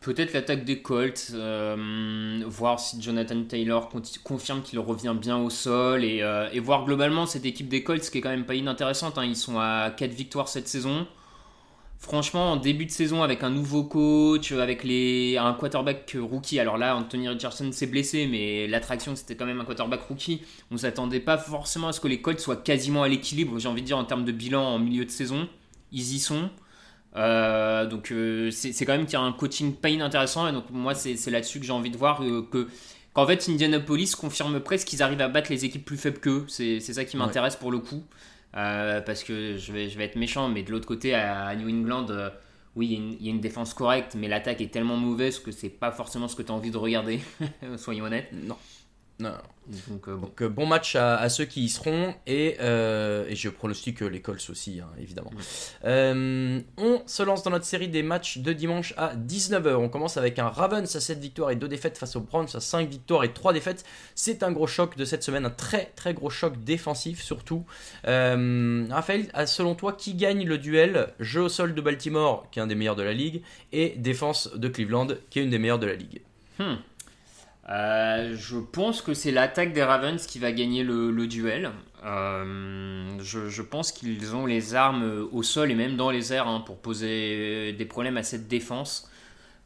[0.06, 3.90] Peut-être l'attaque des Colts, euh, voir si Jonathan Taylor
[4.24, 8.08] confirme qu'il revient bien au sol et, euh, et, voir globalement cette équipe des Colts
[8.12, 9.18] qui est quand même pas inintéressante.
[9.18, 9.26] Hein.
[9.26, 11.08] Ils sont à 4 victoires cette saison.
[11.98, 16.78] Franchement, en début de saison, avec un nouveau coach, avec les, un quarterback rookie, alors
[16.78, 20.44] là, Anthony Richardson s'est blessé, mais l'attraction c'était quand même un quarterback rookie.
[20.70, 23.82] On s'attendait pas forcément à ce que les Colts soient quasiment à l'équilibre, j'ai envie
[23.82, 25.50] de dire, en termes de bilan en milieu de saison.
[25.92, 26.52] Ils y sont.
[27.16, 30.66] Euh, donc euh, c'est quand même qu'il y a un coaching pas inintéressant et donc
[30.70, 32.68] moi c'est là-dessus que j'ai envie de voir euh, que
[33.14, 36.46] qu'en fait Indianapolis confirme presque qu'ils arrivent à battre les équipes plus faibles qu'eux.
[36.50, 38.04] C'est ça qui m'intéresse pour le coup.
[38.52, 42.08] parce que je vais, je vais être méchant, mais de l'autre côté, à, New England,
[42.76, 45.92] oui, il y, a une, défense correcte, mais l'attaque est tellement mauvaise que c'est pas
[45.92, 47.22] forcément ce que tu as envie de regarder,
[47.78, 48.30] soyons honnêtes.
[48.34, 48.58] Non.
[49.18, 49.32] Non.
[49.90, 50.32] Donc, euh, bon.
[50.42, 50.66] Euh, bon.
[50.66, 54.90] match à, ceux qui y seront et, euh, et je pronostique les Colts aussi, hein,
[55.00, 55.32] évidemment.
[55.84, 59.76] on se lance dans notre série des matchs de dimanche à 19h.
[59.76, 62.60] On commence avec un Ravens à 7 victoires et 2 défaites face aux Browns à
[62.60, 63.86] 5 victoires et 3 défaites.
[64.16, 67.66] C'est un gros choc de cette semaine, un très très gros choc défensif surtout.
[68.04, 71.14] Raphaël, selon toi, qui gagne le duel?
[71.20, 74.54] Jeu au sol de Baltimore, qui est un des meilleurs de la ligue, et défense
[74.56, 76.22] de Cleveland, qui est une des meilleures de la ligue
[76.60, 76.76] hmm.
[77.70, 81.72] Euh, je pense que c'est l'attaque des Ravens qui va gagner le, duel.
[82.04, 86.62] Euh, je, pense qu'ils ont les armes au sol et même dans les airs hein,
[86.66, 89.10] pour poser des problèmes à cette défense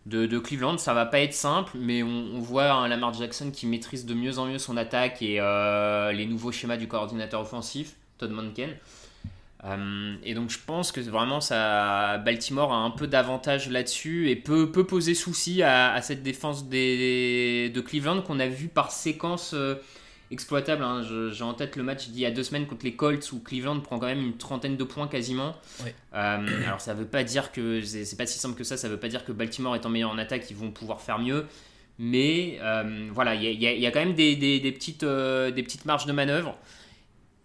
[0.05, 0.77] de, Cleveland.
[0.77, 4.39] Ça va pas être simple, mais on, voit un Lamar Jackson qui maîtrise de mieux
[4.39, 8.69] en mieux son attaque et euh, les nouveaux schémas du coordinateur offensif, Todd Monken.
[9.65, 14.35] Euh, et donc je pense que vraiment ça, Baltimore a un peu d'avantage là-dessus et
[14.35, 19.51] peut, peut poser souci à, cette défense des, de Cleveland qu'on a vu par séquence
[19.53, 19.75] euh,
[20.31, 20.83] exploitable.
[20.83, 21.03] Hein.
[21.31, 23.81] J'ai en tête le match d'il y a deux semaines contre les Colts où Cleveland
[23.81, 25.55] prend quand même une trentaine de points quasiment.
[26.13, 28.77] Euh, alors ça veut pas dire que c'est pas si simple que ça.
[28.77, 31.45] Ça veut pas dire que Baltimore étant meilleur en attaque ils vont pouvoir faire mieux.
[32.01, 32.59] Mais
[33.13, 36.13] voilà, il y, y, a quand même des, des, des petites, des petites marges de
[36.13, 36.57] manœuvre.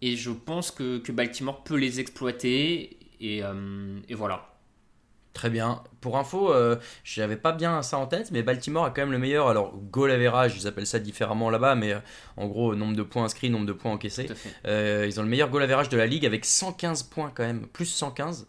[0.04, 2.98] Et je pense que, Baltimore peut les exploiter.
[3.20, 4.54] Et, euh, et voilà.
[5.32, 5.82] Très bien.
[6.04, 9.10] Pour info, euh, je n'avais pas bien ça en tête, mais Baltimore a quand même
[9.10, 9.48] le meilleur.
[9.48, 11.98] Alors, goal average, ils appellent ça différemment là-bas, mais euh,
[12.36, 14.26] en gros, nombre de points inscrits, nombre de points encaissés.
[14.66, 17.86] ils ont le meilleur goal average de la ligue avec 115 points quand même, plus
[17.86, 18.46] 115.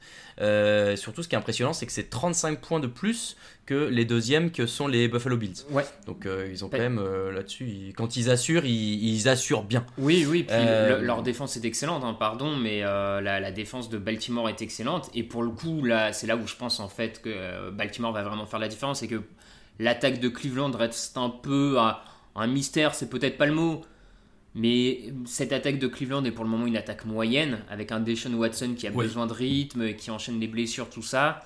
[0.97, 4.51] surtout, ce qui est impressionnant, c'est que c'est 35 points de plus que les deuxièmes
[4.51, 5.63] que sont les Buffalo Bills.
[5.71, 5.85] Ouais.
[6.05, 9.85] Donc euh, ils ont quand même euh, là-dessus, quand ils assurent, ils, assurent bien.
[9.97, 10.43] Oui, oui.
[10.43, 15.09] Puis euh, leur défense est excellente, hein, pardon, mais la, défense de Baltimore est excellente.
[15.13, 18.23] Et pour le coup, là, c'est là où je pense en fait que Baltimore va
[18.23, 19.21] vraiment faire la différence, et que
[19.79, 21.77] l'attaque de Cleveland reste un peu
[22.35, 23.81] un, mystère, c'est peut-être pas le mot.
[24.57, 28.33] Mais cette attaque de Cleveland est pour le moment une attaque moyenne, avec un Deshaun
[28.35, 31.41] Watson qui a besoin de rythme, qui enchaîne les blessures, tout ça.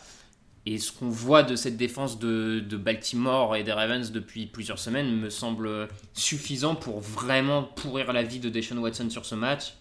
[0.66, 5.16] Et ce qu'on voit de cette défense de, Baltimore et des Ravens depuis plusieurs semaines
[5.16, 9.74] me semble suffisant pour vraiment pourrir la vie de Deshaun Watson sur ce match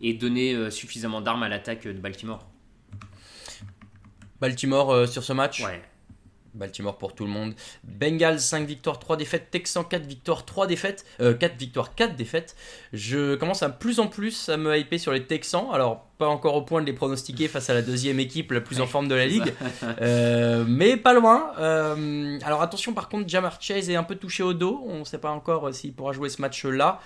[0.00, 2.46] et donner euh, suffisamment d'armes à l'attaque de Baltimore.
[4.40, 5.82] Baltimore euh, sur ce match Ouais.
[6.56, 7.54] Baltimore pour tout le monde.
[7.84, 9.50] Bengals 5 victoires, 3 défaites.
[9.50, 11.04] Texans 4 victoires, 3 défaites.
[11.18, 12.56] 4 euh, victoires, 4 défaites.
[12.92, 15.66] Je commence à plus en plus à me hyper sur les Texans.
[15.72, 18.80] Alors, pas encore au point de les pronostiquer face à la deuxième équipe la plus
[18.80, 19.52] en forme de la ligue.
[20.00, 21.52] Euh, mais pas loin.
[21.58, 24.82] Euh, alors, attention, par contre, Jamar Chase est un peu touché au dos.
[24.86, 27.00] On ne sait pas encore s'il pourra jouer ce match-là.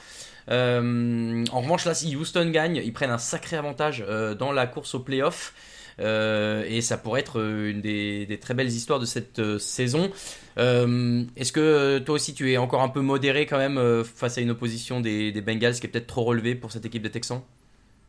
[0.48, 4.04] en revanche, là, si Houston gagne, ils prennent un sacré avantage
[4.38, 5.52] dans la course au playoff.
[6.00, 10.10] Euh, et ça pourrait être euh, une des, très belles histoires de cette euh, saison.
[10.56, 14.50] Est-ce que toi aussi tu es encore un peu modéré quand même face à une
[14.50, 17.40] opposition des, Bengals qui est peut-être trop relevée pour cette équipe des Texans?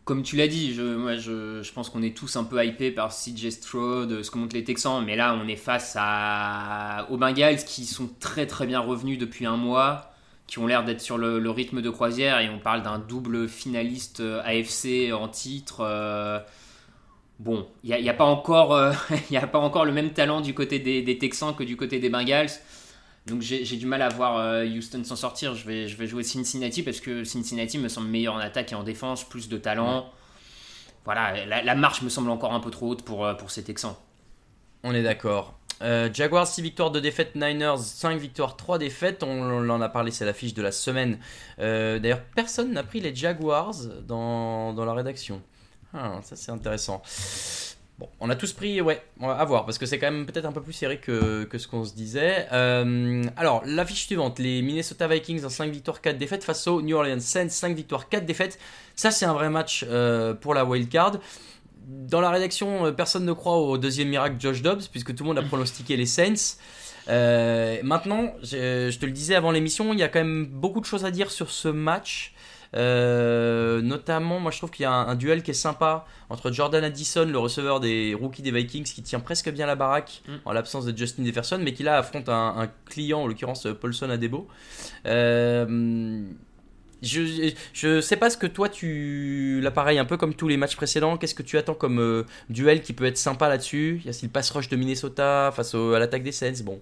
[0.04, 3.14] Comme tu l'as dit, je, moi je, pense qu'on est tous un peu hypés par
[3.14, 5.96] CJ Stroud, ce que montrent les Texans, mais là on est face
[7.10, 10.12] aux Bengals qui sont très très bien revenus depuis un mois,
[10.48, 14.22] qui ont l'air d'être sur le, rythme de croisière et on parle d'un double finaliste
[14.44, 15.86] AFC en titre.
[17.42, 18.94] Bon, il n'y a, pas encore, euh,
[19.36, 22.52] a pas encore le même talent du côté des, Texans que du côté des Bengals.
[23.26, 25.56] Donc j'ai du mal à voir euh, Houston s'en sortir.
[25.56, 28.76] Je vais, je vais jouer Cincinnati parce que Cincinnati me semble meilleur en attaque et
[28.76, 30.08] en défense, plus de talent.
[31.04, 33.96] Voilà, la, marche me semble encore un peu trop haute pour, euh, pour ces Texans.
[34.84, 35.58] On est d'accord.
[36.14, 39.24] Jaguars 6 victoires, 2 défaites, Niners 5 victoires, 3 défaites.
[39.24, 41.18] On, en a parlé, c'est l'affiche de la semaine.
[41.58, 43.74] D'ailleurs, personne n'a pris les Jaguars
[44.08, 45.42] dans, dans la rédaction.
[45.94, 47.02] Ah, ça c'est intéressant.
[48.02, 50.52] Bon, on a tous pris, ouais, à voir, parce que c'est quand même peut-être un
[50.52, 52.48] peu plus serré que, que ce qu'on se disait.
[52.52, 56.96] Euh, alors, l'affiche suivante, les Minnesota Vikings en 5 victoires, 4 défaites face aux New
[56.96, 58.58] Orleans Saints, 5 victoires, 4 défaites.
[58.96, 61.18] Ça, c'est un vrai match euh, pour la wildcard.
[61.86, 65.28] Dans la rédaction, euh, personne ne croit au deuxième miracle Josh Dobbs, puisque tout le
[65.28, 66.58] monde a pronostiqué les Saints.
[67.08, 70.86] Maintenant, je, je te le disais avant l'émission, il y a quand même beaucoup de
[70.86, 72.34] choses à dire sur ce match.
[72.74, 76.52] Euh, notamment, moi je trouve qu'il y a un, un duel qui est sympa entre
[76.52, 80.32] Jordan Addison, le receveur des rookies des Vikings, qui tient presque bien la baraque Mm.
[80.46, 84.10] en l'absence de Justin Jefferson, mais qui là affronte un, un client, en l'occurrence Paulson
[84.10, 84.48] Adebo.
[85.06, 86.24] Euh,
[87.02, 89.60] je, je sais pas ce que toi tu.
[89.64, 92.24] Là, pareil, un peu comme tous les matchs précédents, qu'est-ce que tu attends comme euh,
[92.50, 93.98] duel qui peut être sympa là-dessus?
[94.02, 96.62] Il y a aussi le pass rush de Minnesota face au- à l'attaque des Saints?
[96.64, 96.80] Bon,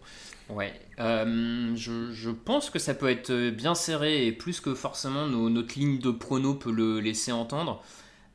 [0.49, 5.27] Ouais, euh, je, je pense que ça peut être bien serré et plus que forcément
[5.27, 7.83] nos- notre ligne de prono peut le laisser entendre.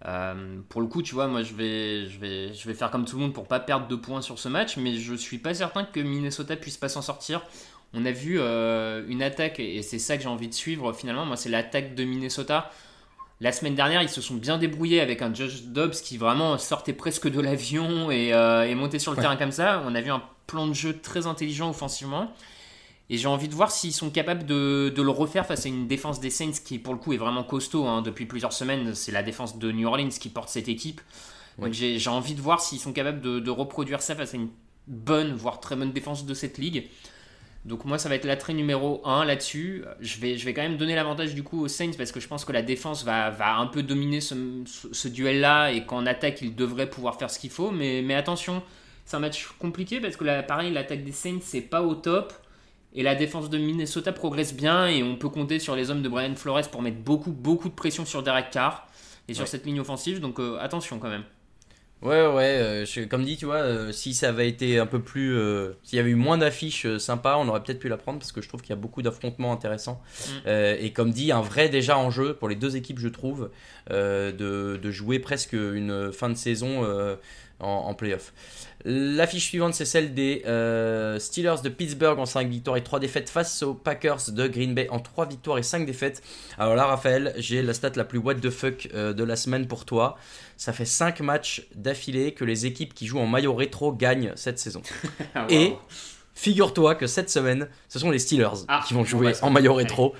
[0.06, 3.04] Euh, pour le coup, tu vois, moi je vais, je, vais, je vais faire comme
[3.06, 5.54] tout le monde pour pas perdre de points sur ce match, mais je suis pas
[5.54, 7.42] certain que Minnesota puisse pas s'en sortir.
[7.94, 11.26] On a vu euh, une attaque, et c'est ça que j'ai envie de suivre finalement.
[11.26, 12.70] Moi, c'est l'attaque de Minnesota.
[13.40, 16.92] La semaine dernière, ils se sont bien débrouillés avec un Josh Dobbs qui vraiment sortait
[16.94, 19.22] presque de l'avion et, euh, et montait sur le Ouais.
[19.22, 19.82] terrain comme ça.
[19.86, 22.32] On a vu un plan de jeu très intelligent offensivement.
[23.10, 25.86] Et j'ai envie de voir s'ils sont capables de, de le refaire face à une
[25.86, 27.86] défense des Saints qui, pour le coup, est vraiment costaud.
[27.86, 28.00] hein.
[28.00, 31.00] Depuis plusieurs semaines, c'est la défense de New Orleans qui porte cette équipe.
[31.58, 31.66] Ouais.
[31.66, 34.48] Donc j'ai envie de voir s'ils sont capables de, de reproduire ça face à une
[34.88, 36.88] bonne, voire très bonne défense de cette ligue.
[37.66, 39.84] Donc moi, ça va être l'attrait numéro 1 là-dessus.
[40.00, 42.28] Je vais, je vais quand même donner l'avantage du coup aux Saints parce que je
[42.28, 44.34] pense que la défense va, va un peu dominer ce,
[44.66, 47.70] ce- ce duel-là et qu'en attaque, ils devraient pouvoir faire ce qu'il faut.
[47.70, 48.62] Mais, mais attention,
[49.04, 52.32] c'est un match compliqué parce que là, pareil, l'attaque des Saints, c'est pas au top.
[52.96, 56.08] Et la défense de Minnesota progresse bien et on peut compter sur les hommes de
[56.08, 58.86] Brian Flores pour mettre beaucoup, beaucoup de pression sur Derek Carr
[59.26, 59.48] et sur Ouais.
[59.48, 60.20] cette ligne offensive.
[60.20, 61.24] Donc euh, attention quand même.
[62.02, 65.00] Ouais, ouais, euh, je- comme dit, tu vois, euh, si ça avait été un peu
[65.00, 65.34] plus.
[65.36, 68.30] euh, S'il y avait eu moins d'affiches sympas, on aurait peut-être pu la prendre parce
[68.30, 70.00] que je trouve qu'il y a beaucoup d'affrontements intéressants.
[70.44, 70.48] Mm.
[70.80, 73.50] Et comme dit, un vrai déjà enjeu pour les deux équipes, je trouve,
[73.90, 74.32] de,
[74.80, 76.84] de jouer presque une fin de saison
[77.60, 78.32] en, en playoff.
[78.86, 83.30] L'affiche suivante, c'est celle des euh, Steelers de Pittsburgh en 5 victoires et 3 défaites
[83.30, 86.22] face aux Packers de Green Bay en 3 victoires et 5 défaites.
[86.58, 89.66] Alors là, Raphaël, j'ai la stat la plus what the fuck euh, de la semaine
[89.66, 90.18] pour toi.
[90.58, 94.58] Ça fait 5 matchs d'affilée que les équipes qui jouent en maillot rétro gagnent cette
[94.58, 94.82] saison.
[95.48, 95.74] Et
[96.34, 99.74] figure-toi que cette semaine, ce sont les Steelers Ah, qui vont jouer bah, en maillot
[99.74, 100.14] rétro.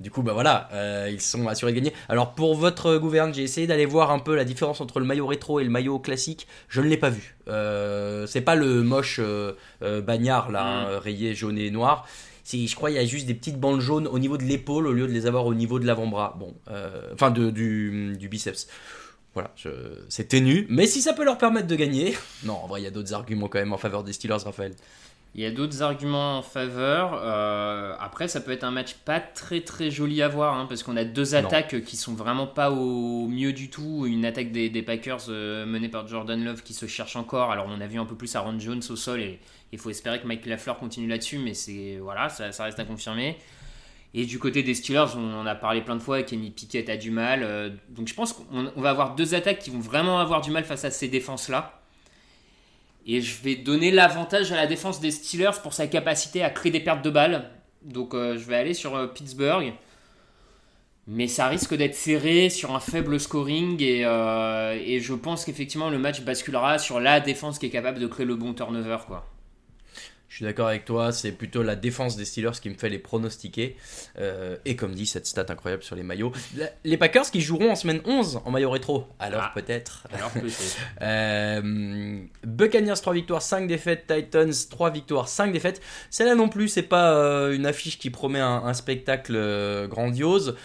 [0.00, 1.92] Du coup, bah voilà, euh, ils sont assurés de gagner.
[2.08, 5.26] Alors pour votre gouverne, j'ai essayé d'aller voir un peu la différence entre le maillot
[5.26, 6.46] rétro et le maillot classique.
[6.68, 7.36] Je ne l'ai pas vu.
[7.48, 10.66] Euh, c'est pas le moche euh, euh, bagnard là, Mm.
[10.94, 12.06] hein, rayé jaune et noir.
[12.50, 14.92] Je crois, il y a juste des petites bandes jaunes au niveau de l'épaule au
[14.92, 16.36] lieu de les avoir au niveau de l'avant-bras.
[16.38, 16.54] Bon,
[17.12, 18.68] enfin de, du, du biceps.
[19.34, 19.52] Voilà,
[20.08, 20.66] c'est ténu.
[20.70, 23.12] Mais si ça peut leur permettre de gagner, non, en vrai, il y a d'autres
[23.14, 24.74] arguments quand même en faveur des Steelers, Raphaël.
[25.34, 27.20] Il y a d'autres arguments en faveur.
[27.22, 30.82] Euh, après, ça peut être un match pas très très joli à voir, hein, parce
[30.82, 34.04] qu'on a deux attaques qui sont vraiment pas au mieux du tout.
[34.06, 37.52] Une attaque des, des Packers euh, menée par Jordan Love qui se cherche encore.
[37.52, 39.38] Alors, on a vu un peu plus Aaron Jones au sol et
[39.70, 42.84] il faut espérer que Mike Lafleur continue là-dessus, mais c'est voilà, ça, ça reste à
[42.84, 43.36] confirmer.
[44.14, 46.96] Et du côté des Steelers, on en a parlé plein de fois, Kenny Pickett a
[46.96, 47.42] du mal.
[47.42, 50.50] euh, donc je pense qu'on on va avoir deux attaques qui vont vraiment avoir du
[50.50, 51.77] mal face à ces défenses-là.
[53.10, 56.70] Et je vais donner l'avantage à la défense des Steelers pour sa capacité à créer
[56.70, 57.50] des pertes de balles.
[57.82, 59.72] Donc euh, je vais aller sur euh, Pittsburgh.
[61.06, 65.88] Mais ça risque d'être serré sur un faible scoring et, euh, et je pense qu'effectivement
[65.88, 68.98] le match basculera sur la défense qui est capable de créer le bon turnover.
[69.06, 69.24] Quoi.
[70.28, 72.98] Je suis d'accord avec toi, c'est plutôt la défense des Steelers qui me fait les
[72.98, 73.76] pronostiquer.
[74.18, 76.32] Euh, et comme dit, cette stat incroyable sur les maillots.
[76.56, 79.06] La- Les Packers qui joueront en semaine 11 en maillot rétro.
[79.18, 79.52] Alors Ah.
[79.54, 80.06] peut-être.
[80.12, 80.76] Alors peut-être.
[81.02, 84.06] Euh, Buccaneers 3 victoires, 5 défaites.
[84.06, 85.80] Titans 3 victoires, 5 défaites.
[86.10, 90.56] Celle-là non plus, c'est pas euh, une affiche qui promet un, un spectacle euh, grandiose.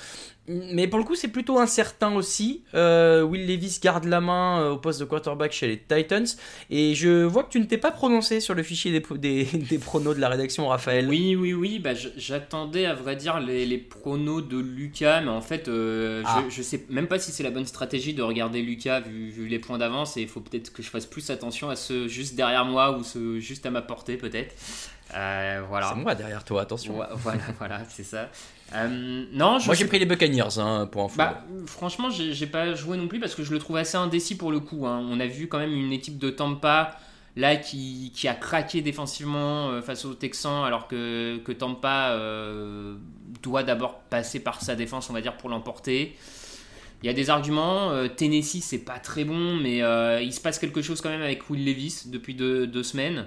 [0.47, 2.63] Mais pour le coup, c'est plutôt incertain aussi.
[2.73, 6.25] Euh, Will Levis garde la main euh, au poste de quarterback chez les Titans.
[6.69, 9.77] Et je vois que tu ne t'es pas prononcé sur le fichier des, des, des
[9.79, 11.07] pronos de la rédaction, Raphaël.
[11.07, 11.79] Oui, oui, oui.
[11.79, 16.43] Bah, j'attendais à vrai dire les, les pronos de Lucas, mais en fait, euh, Ah.
[16.49, 19.47] je, je sais même pas si c'est la bonne stratégie de regarder Lucas vu, vu
[19.47, 20.17] les points d'avance.
[20.17, 23.03] Et il faut peut-être que je fasse plus attention à ceux juste derrière moi ou
[23.03, 24.53] ceux juste à ma portée, peut-être.
[25.15, 25.89] Euh, voilà.
[25.93, 26.95] C'est moi derrière toi, attention.
[27.17, 28.29] Voilà, voilà, c'est ça.
[28.75, 31.17] Euh, non, je Moi j'ai pris les Buccaneers hein, pour info.
[31.17, 34.51] Bah, franchement, j'ai pas joué non plus parce que je le trouve assez indécis pour
[34.51, 34.87] le coup.
[34.87, 35.05] hein.
[35.09, 36.97] On a vu quand même une équipe de Tampa
[37.35, 42.95] là qui, qui a craqué défensivement euh, face aux Texans alors que, que Tampa euh,
[43.41, 46.15] doit d'abord passer par sa défense, on va dire, pour l'emporter.
[47.01, 47.91] Il y a des arguments.
[48.15, 49.79] Tennessee, c'est pas très bon, mais
[50.23, 53.25] il se passe quelque chose quand même avec Will Levis depuis deux, deux semaines.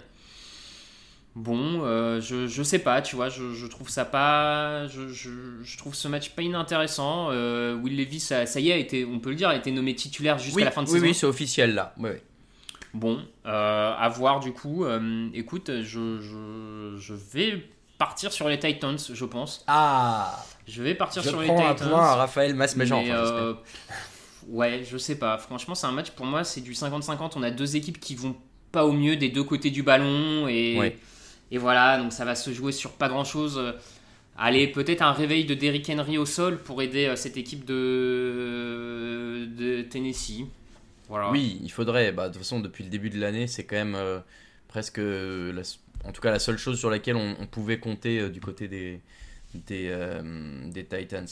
[1.36, 4.86] Bon, euh, je, je sais pas, tu vois, je, je trouve ça pas.
[4.88, 5.30] Je, je,
[5.62, 7.28] je trouve ce match pas inintéressant.
[7.30, 9.70] Euh, Will Levis, ça, ça y est, a été, on peut le dire, a été
[9.70, 11.04] nommé titulaire jusqu'à oui, la fin de oui, saison.
[11.06, 11.92] oui, c'est officiel là.
[11.98, 12.18] Oui, oui.
[12.94, 14.86] Bon, euh, à voir du coup.
[15.34, 19.62] Écoute, je, je, je vais partir sur les Titans, je pense.
[19.66, 21.90] Ah Je vais partir Je sur les prends un Titans.
[21.90, 23.02] point à Raphaël Masmejean.
[23.02, 23.58] Enfin,
[24.48, 25.36] ouais, je sais pas.
[25.36, 27.32] Franchement, c'est un match pour moi, c'est du 50-50.
[27.36, 28.34] On a deux équipes qui vont
[28.72, 30.96] pas au mieux des deux côtés du ballon et, Ouais.
[31.50, 33.60] Et voilà, donc ça va se jouer sur pas grand chose.
[34.38, 39.46] Allez, peut-être un réveil de Derrick Henry au sol pour aider euh, cette équipe de,
[39.88, 40.44] Tennessee.
[41.30, 42.12] Oui, il faudrait.
[42.12, 44.18] Bah, de toute façon, depuis le début de l'année, c'est quand même euh,
[44.68, 45.62] presque, euh, la-
[46.06, 49.00] en tout cas, la seule chose sur laquelle on, pouvait compter du côté des,
[49.66, 51.26] des, euh, des Titans.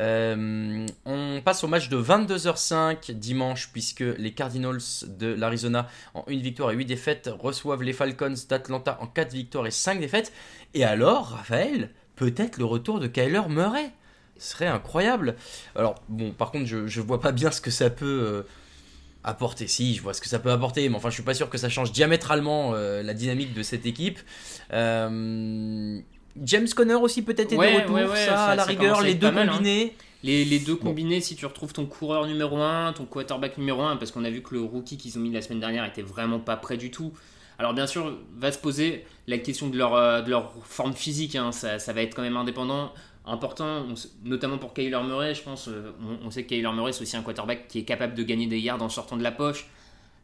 [0.00, 6.40] Euh, on passe au match de 22h05 dimanche, puisque les Cardinals de l'Arizona, en une
[6.40, 10.32] victoire et 8 défaites, reçoivent les Falcons d'Atlanta en 4 victoires et 5 défaites.
[10.74, 13.90] Et alors, Raphaël, peut-être le retour de Kyler Murray?
[14.38, 15.36] Ce serait incroyable.
[15.76, 18.42] Alors, bon, par contre, je, je vois pas bien ce que ça peut euh,
[19.22, 19.68] apporter.
[19.68, 21.58] Si, je vois ce que ça peut apporter, mais enfin, je suis pas sûr que
[21.58, 24.18] ça change diamétralement la dynamique de cette équipe.
[24.72, 26.00] Euh,
[26.42, 28.68] James Conner aussi peut-être est Ouais, de retour, ouais, ouais, ça, ça- à la ça
[28.68, 29.46] rigueur, les deux hein.
[29.46, 29.94] combinés.
[30.24, 33.96] Les, les deux combinés, si tu retrouves ton coureur numéro 1, ton quarterback numéro 1,
[33.96, 36.38] parce qu'on a vu que le rookie qu'ils ont mis la semaine dernière était vraiment
[36.38, 37.12] pas prêt du tout.
[37.58, 41.34] Alors bien sûr, va se poser la question de leur, euh, de leur forme physique,
[41.36, 41.50] hein.
[41.52, 42.92] ça, ça va être quand même indépendant,
[43.26, 45.68] important, on notamment pour Kyler Murray, je pense.
[45.68, 45.90] euh,
[46.22, 48.46] On, on sait que Kyler Murray, c'est aussi un quarterback qui est capable de gagner
[48.46, 49.66] des yards en sortant de la poche.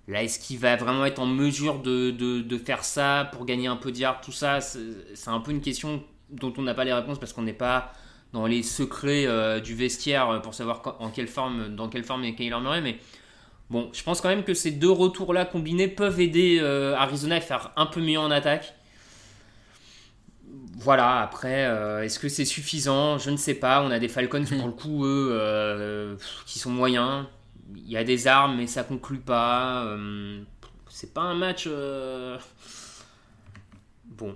[0.08, 3.92] Là, est-ce qu'il va vraiment être en mesure de, faire ça pour gagner un peu
[3.92, 7.18] de yards, tout ça C'est un peu une question dont on n'a pas les réponses
[7.18, 7.92] parce qu'on n'est pas
[8.32, 12.34] dans les secrets euh, du vestiaire pour savoir en quelle forme, dans quelle forme est
[12.34, 12.80] Kyler Murray.
[12.80, 12.98] Mais
[13.68, 17.40] bon, je pense quand même que ces deux retours-là combinés peuvent aider euh, Arizona à
[17.42, 18.74] faire un peu mieux en attaque.
[20.78, 23.18] Voilà, après, euh, est-ce que c'est suffisant?
[23.18, 23.82] Je ne sais pas.
[23.82, 27.26] On a des Falcons, pour le coup, eux, qui sont moyens.
[27.74, 29.84] Il y a des armes, mais ça conclut pas.
[29.84, 30.42] Euh,
[30.88, 31.64] c'est pas un match.
[31.66, 32.38] euh,
[34.04, 34.34] Bon,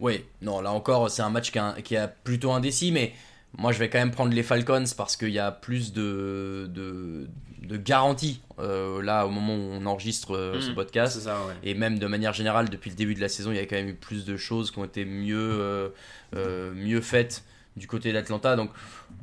[0.00, 3.12] Oui, non, là encore, c'est un match qui, a, qui plutôt indécis, mais
[3.56, 7.26] moi je vais quand même prendre les Falcons parce qu'il y a plus de, de,
[7.62, 11.18] de garanties euh, là au moment où on enregistre ce Mhm, podcast.
[11.20, 11.54] ça, ouais.
[11.62, 13.76] Et même de manière générale, depuis le début de la saison, il y a quand
[13.76, 15.92] même eu plus de choses qui ont été mieux,
[16.34, 17.44] mieux faites
[17.76, 18.54] du côté d'Atlanta.
[18.54, 18.70] Donc,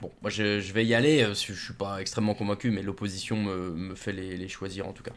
[0.02, 1.22] bon, moi je, vais y aller.
[1.24, 5.14] euh, Je suis pas extrêmement convaincu, mais l'opposition me, fait les, choisir en tout cas.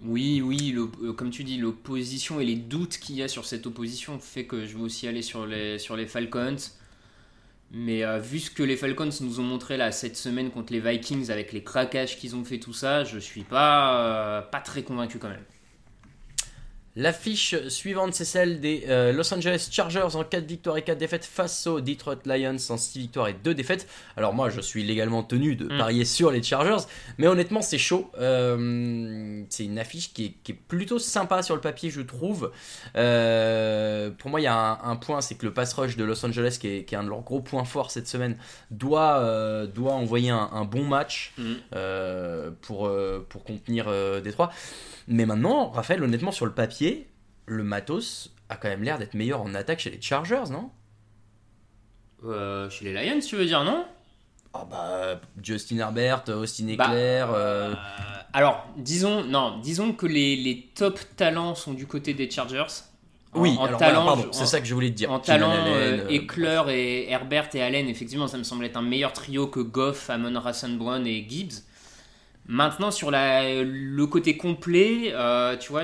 [0.00, 3.66] Oui, oui, euh, comme tu dis, l'opposition et les doutes qu'il y a sur cette
[3.66, 6.56] opposition fait que je vais aussi aller sur les, sur les Falcons.
[7.72, 10.80] Mais euh, vu ce que les Falcons nous ont montré là cette semaine contre les
[10.80, 15.18] Vikings avec les craquages qu'ils ont fait tout ça, je suis pas, pas très convaincu
[15.18, 15.44] quand même.
[16.98, 21.26] L'affiche suivante, c'est celle des euh, Los Angeles Chargers en 4 victoires et 4 défaites
[21.26, 23.86] face aux Detroit Lions en 6 victoires et 2 défaites.
[24.16, 25.78] Alors moi, je suis légalement tenu de Mm.
[25.78, 26.86] parier sur les Chargers,
[27.18, 28.10] mais honnêtement, c'est chaud.
[28.18, 32.50] Euh, c'est une affiche qui est, qui est plutôt sympa sur le papier, je trouve.
[32.96, 36.04] Euh, pour moi, il y a un, un point, c'est que le pass rush de
[36.04, 38.38] Los Angeles, qui est, qui est un de leurs gros points forts cette semaine,
[38.70, 41.54] doit, doit envoyer un, un bon match Mm.
[42.62, 42.90] pour,
[43.28, 43.86] pour contenir
[44.22, 44.50] Détroit.
[45.08, 47.08] Mais maintenant, Raphaël, honnêtement, sur le papier,
[47.46, 50.70] le matos a quand même l'air d'être meilleur en attaque chez les Chargers, non?
[52.24, 53.84] Euh, chez les Lions, tu veux dire, non?
[54.54, 57.26] Ah bah, Justin Herbert, Austin Bah, Eckler.
[57.28, 57.74] euh,
[58.32, 62.64] Alors, disons, non, disons que les, les top talents sont du côté des Chargers.
[63.34, 65.12] En- Oui, en alors talent, voilà, pardon, je- c'est ça que je voulais te dire.
[65.12, 65.66] En Keenan talent, Allen,
[66.00, 69.46] euh, euh, Eckler et Herbert et Allen, effectivement, ça me semble être un meilleur trio
[69.48, 71.64] que Goff, Amon Rassan Brown et Gibbs.
[72.48, 75.82] Maintenant, sur la, le côté complet, euh, tu vois,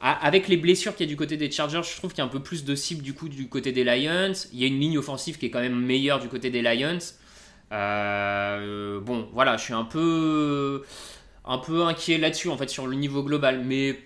[0.00, 2.24] avec les blessures qu'il y a du côté des Chargers, je trouve qu'il y a
[2.24, 4.32] un peu plus de cibles du coup du côté des Lions.
[4.52, 6.98] Il y a une ligne offensive qui est quand même meilleure du côté des Lions.
[7.72, 10.82] Euh, bon, voilà, je suis un peu,
[11.44, 13.98] un peu inquiet là-dessus en fait sur le niveau global, mais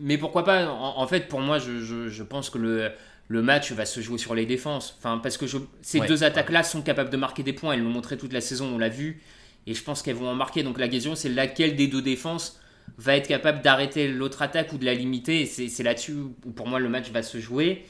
[0.00, 2.90] mais pourquoi pas en, en fait, pour moi, je, je- je pense que le
[3.28, 4.94] le match va se jouer sur les défenses.
[4.98, 7.72] Enfin, parce que je- ces Ouais, deux attaques-là sont capables de marquer des points.
[7.72, 9.22] Elles l'ont montré toute la saison, on l'a vu.
[9.66, 10.62] Et je pense qu'elles vont en marquer.
[10.62, 12.60] Donc la question, c'est laquelle des deux défenses
[12.98, 15.46] va être capable d'arrêter l'autre attaque ou de la limiter.
[15.46, 17.84] C'est là-dessus où pour moi le match va se jouer.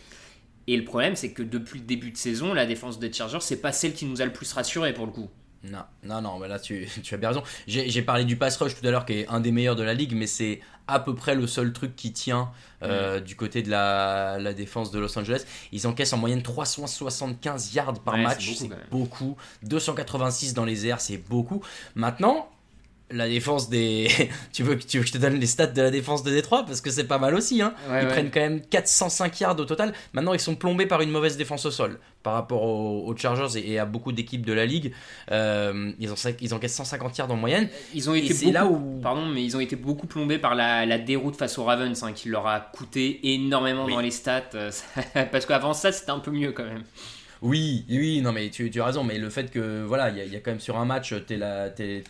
[0.67, 3.61] Et le problème, c'est que depuis le début de saison, la défense des Chargers, c'est
[3.61, 5.29] pas celle qui nous a le plus rassuré pour le coup.
[5.65, 7.43] Non, non, non, mais là tu, tu as bien raison.
[7.67, 9.95] J'ai parlé du pass rush tout à l'heure qui est un des meilleurs de la
[9.95, 12.51] ligue, mais c'est à peu près le seul truc qui tient
[12.83, 15.45] euh, du côté de la, la défense de Los Angeles.
[15.73, 20.65] Ils encaissent en moyenne 375 yards par Ouais, match, c'est c'est beaucoup, beaucoup, 286 dans
[20.65, 21.63] les airs, c'est beaucoup.
[21.95, 22.49] Maintenant,
[23.13, 24.09] la défense des.
[24.53, 26.65] tu, veux, tu veux que je te donne les stats de la défense de Détroit?
[26.67, 27.63] Parce que c'est pas mal aussi.
[27.63, 27.75] Hein.
[27.89, 28.11] Ouais, ils ouais.
[28.13, 29.93] prennent quand même 405 yards au total.
[30.13, 33.59] Maintenant, ils sont plombés par une mauvaise défense au sol par rapport aux, aux Chargers
[33.59, 34.93] et, et à beaucoup d'équipes de la ligue.
[35.31, 37.69] Euh, ils, ont, ils encaissent 150 yards en moyenne.
[37.95, 40.87] Ils ont été beaucoup, là où- pardon, mais ils ont été beaucoup plombés par la,
[40.87, 43.93] la déroute face aux Ravens, hein, qui leur a coûté énormément Oui.
[43.93, 44.43] dans les stats.
[44.55, 44.71] euh,
[45.33, 46.85] parce qu'avant ça, c'était un peu mieux quand même.
[47.43, 49.03] Oui, oui, non, mais tu, tu as raison.
[49.05, 50.85] Mais le fait que, voilà, il y, a- il y a quand même sur un
[50.85, 51.37] match, t'es,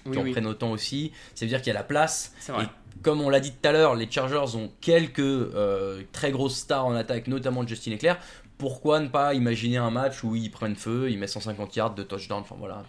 [0.06, 0.32] Oui, tu en oui.
[0.32, 1.12] prennes autant aussi.
[1.34, 2.32] Ça veut dire qu'il y a la place.
[2.48, 2.64] Vrai.
[2.64, 2.66] Et
[3.02, 6.84] comme on l'a dit tout à l'heure, les Chargers ont quelques euh, très grosses stars
[6.86, 8.18] en attaque, notamment Justin Eclair.
[8.62, 12.04] Pourquoi ne pas imaginer un match où ils prennent feu, ils mettent 150 yards de
[12.04, 12.84] touchdown Enfin voilà,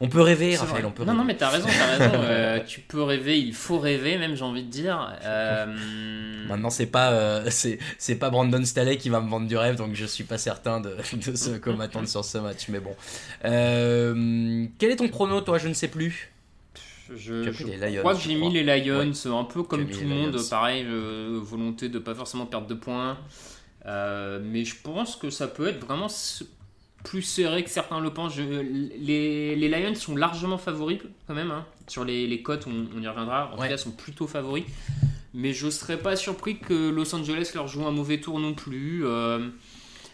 [0.00, 0.84] on peut rêver, Raphaël, vrai.
[0.88, 1.18] on peut non, rêver.
[1.18, 2.14] non, mais t'as raison, t'as raison.
[2.24, 5.16] euh, tu peux rêver, il faut rêver, même j'ai envie de dire.
[5.22, 5.66] Euh,
[6.48, 9.94] Maintenant, c'est pas, euh, c'est, pas Brandon Staley qui va me vendre du rêve, donc
[9.94, 10.96] je suis pas certain de,
[11.30, 12.66] de ce qu'on m'attend sur ce match.
[12.68, 12.96] Mais bon.
[13.44, 16.32] Euh, quel est ton prono, toi Je ne sais plus?
[17.14, 20.84] Je, Lions, crois que j'ai mis les Lions, un peu comme tout le monde, pareil,
[21.40, 23.16] volonté de pas forcément perdre de points.
[23.86, 26.08] Euh, mais je pense que ça peut être vraiment
[27.04, 28.34] plus serré que certains le pensent.
[28.34, 31.50] Je- les, les Lions sont largement favoris quand même.
[31.50, 31.66] hein.
[31.86, 33.50] Sur les, les cotes, on, on y reviendra.
[33.52, 33.66] En Ouais.
[33.66, 34.64] tout cas, sont plutôt favoris.
[35.34, 39.04] Mais je serais pas surpris que Los Angeles leur joue un mauvais tour non plus.
[39.04, 39.48] Euh,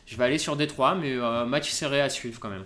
[0.06, 2.64] je vais aller sur Détroit, mais euh, match serré à suivre quand même.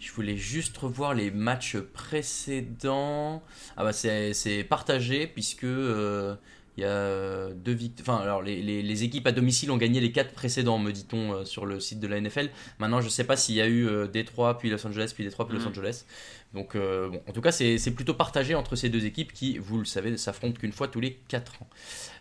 [0.00, 3.42] Je voulais juste revoir les matchs précédents.
[3.76, 6.34] Ah bah c'est, c'est partagé puisque euh,
[6.78, 8.16] il y a deux victoires.
[8.18, 11.32] Enfin alors les, les- les équipes à domicile ont gagné les quatre précédents, me dit-on
[11.32, 12.50] euh, sur le site de la NFL.
[12.78, 15.46] Maintenant je sais pas s'il y a eu euh, Détroit puis Los Angeles puis Détroit
[15.48, 15.68] puis Los Mhm.
[15.70, 16.04] Angeles.
[16.54, 19.78] Donc euh, bon, en tout cas c'est, plutôt partagé entre ces deux équipes qui, vous
[19.78, 21.68] le savez, s'affrontent qu'une fois tous les 4 ans.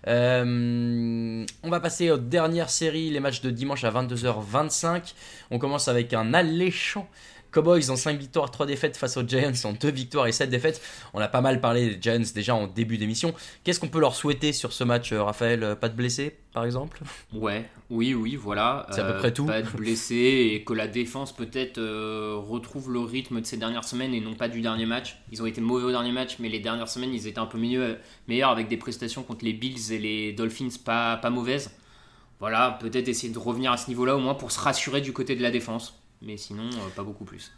[0.08, 5.14] Euh, on va passer aux dernières séries, les matchs de dimanche à 22h25.
[5.52, 7.08] On commence avec un alléchant
[7.52, 10.82] Cowboys en 5 victoires, 3 défaites face aux Giants en 2 victoires et 7 défaites.
[11.14, 13.34] On a pas mal parlé des Giants déjà en début d'émission.
[13.64, 15.64] Qu'est-ce qu'on peut leur souhaiter sur ce match, euh, Raphaël?
[15.64, 17.02] Euh, Pas de blessés, par exemple?
[17.34, 18.88] Ouais, oui, oui, voilà.
[18.92, 19.46] C'est à peu près tout.
[19.46, 23.84] Pas de blessés et que la défense peut-être euh, retrouve le rythme de ces dernières
[23.86, 25.18] semaines et non pas du dernier match.
[25.32, 27.58] Ils ont été mauvais au dernier match, mais les dernières semaines, ils étaient un peu
[27.58, 31.72] mieux, meilleurs avec des prestations contre les Bills et les Dolphins pas, pas mauvaises.
[32.40, 35.36] Voilà, peut-être essayer de revenir à ce niveau-là au moins pour se rassurer du côté
[35.36, 36.00] de la défense.
[36.22, 37.52] Mais sinon, euh, pas beaucoup plus.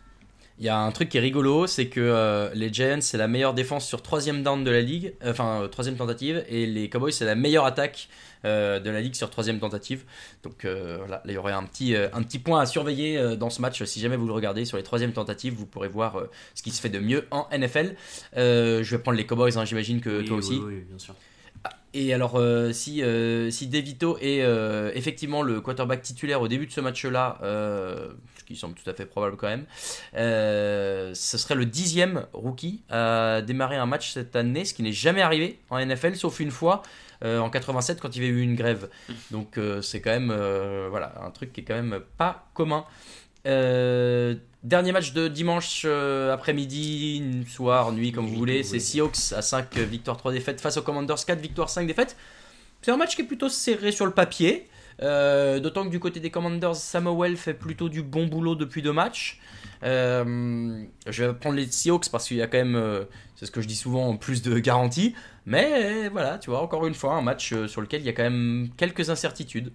[0.59, 3.29] Il y a un truc qui est rigolo, c'est que euh, les Giants, c'est la
[3.29, 7.13] meilleure défense sur troisième down de la ligue, euh, enfin troisième tentative, et les Cowboys,
[7.13, 8.09] c'est la meilleure attaque
[8.43, 10.03] euh, de la ligue sur troisième tentative.
[10.43, 13.61] Donc voilà, là, il y aurait un petit, un petit point à surveiller dans ce
[13.61, 13.81] match.
[13.85, 16.23] Si jamais vous le regardez sur les troisièmes tentatives, vous pourrez voir
[16.55, 17.95] ce qui se fait de mieux en NFL.
[18.35, 20.59] Je vais prendre les Cowboys, hein, j'imagine que toi aussi.
[20.61, 21.15] Oui, bien sûr.
[21.93, 26.67] Et alors, euh, si, euh, si DeVito est euh, effectivement le quarterback titulaire au début
[26.67, 27.39] de ce match-là,
[28.49, 29.65] qui semble tout à fait probable quand même,
[30.15, 34.91] euh, ce serait le dixième rookie à démarrer un match cette année, ce qui n'est
[34.91, 36.81] jamais arrivé en NFL, sauf une fois
[37.23, 38.89] euh, en 87 quand il y avait eu une grève.
[39.29, 40.33] Donc euh, c'est quand même
[40.89, 42.85] voilà, un truc qui est quand même pas commun.
[43.45, 48.63] Dernier match de dimanche après-midi, soir, nuit, comme vous voulez.
[48.63, 52.17] C'est Seahawks à 5 victoires, 3 défaites face aux Commanders, 4 victoires, 5 défaites.
[52.81, 54.67] C'est un match qui est plutôt serré sur le papier.
[55.01, 58.91] Euh, D'autant que du côté des Commanders, Samuel fait plutôt du bon boulot depuis deux
[58.93, 59.39] matchs.
[59.83, 63.51] Euh, je vais prendre les Seahawks parce qu'il y a quand même, euh, c'est ce
[63.51, 65.15] que je dis souvent, plus de garanties.
[65.45, 68.23] Mais voilà, tu vois, encore une fois, un match sur lequel il y a quand
[68.23, 69.71] même quelques incertitudes.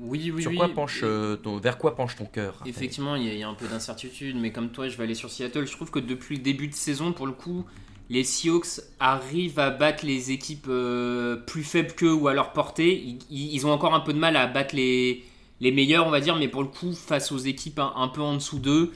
[0.00, 0.56] Oui, oui, sur oui.
[0.56, 3.54] quoi penche, euh, ton, vers quoi penche ton cœur Effectivement, il y, y a un
[3.54, 5.66] peu d'incertitude, mais comme toi, je vais aller sur Seattle.
[5.66, 7.64] Je trouve que depuis le début de saison, pour le coup,
[8.10, 13.18] les Seahawks arrivent à battre les équipes euh, plus faibles qu'eux ou à leur portée.
[13.30, 15.24] Ils, ont encore un peu de mal à battre les,
[15.60, 18.58] meilleurs, on va dire, mais pour le coup, face aux équipes un, peu en dessous
[18.58, 18.92] d'eux,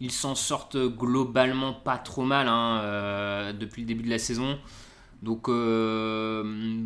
[0.00, 4.58] ils s'en sortent globalement pas trop mal hein, euh, depuis le début de la saison.
[5.22, 6.84] Donc, euh,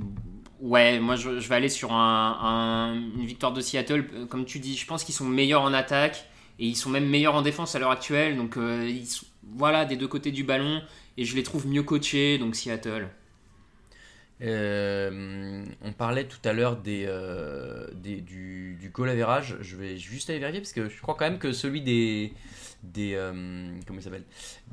[0.61, 4.27] ouais, moi je, vais aller sur un- un- une victoire de Seattle.
[4.29, 6.29] Comme tu dis, je pense qu'ils sont meilleurs en attaque
[6.59, 8.37] et ils sont même meilleurs en défense à l'heure actuelle.
[8.37, 9.25] Donc, ils sont-
[9.55, 10.83] voilà, des deux côtés du ballon.
[11.17, 13.09] Et je les trouve mieux coachés, donc Seattle.
[14.43, 19.57] Euh, on parlait tout à l'heure euh, des- du, du goal average.
[19.61, 22.33] Je vais juste aller vérifier parce que je crois quand même que celui des.
[22.83, 23.33] des euh,
[23.87, 24.25] comment il s'appelle?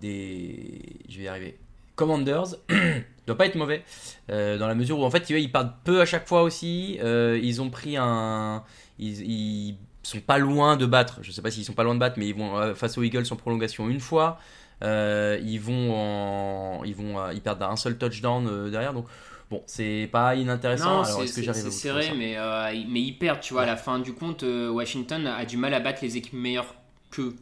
[0.02, 0.82] Des.
[1.08, 1.58] Je vais y arriver.
[1.96, 2.56] Commanders
[3.28, 3.84] doit pas être mauvais
[4.28, 6.96] dans la mesure où en fait vois, ils partent peu à chaque fois aussi.
[7.02, 8.64] Ils ont pris un.
[9.00, 11.20] Ils, ils sont pas loin de battre.
[11.22, 13.24] Je sais pas s'ils sont pas loin de battre, mais ils vont face aux Eagles
[13.32, 14.40] en prolongation une fois.
[14.84, 18.94] Euh, ils vont en, ils vont, euh, ils perdent un seul touchdown euh, derrière.
[18.94, 19.08] Donc
[19.50, 20.86] bon, c'est pas inintéressant.
[20.98, 23.02] Non, Alors c'est- est-ce que c'est j'arrive à c'est vous serré, mais, euh, ils- mais
[23.02, 26.00] ils perdent, tu vois, à la fin du compte, Washington a du mal à battre
[26.02, 26.76] les équipes meilleures
[27.12, 27.36] qu'eux,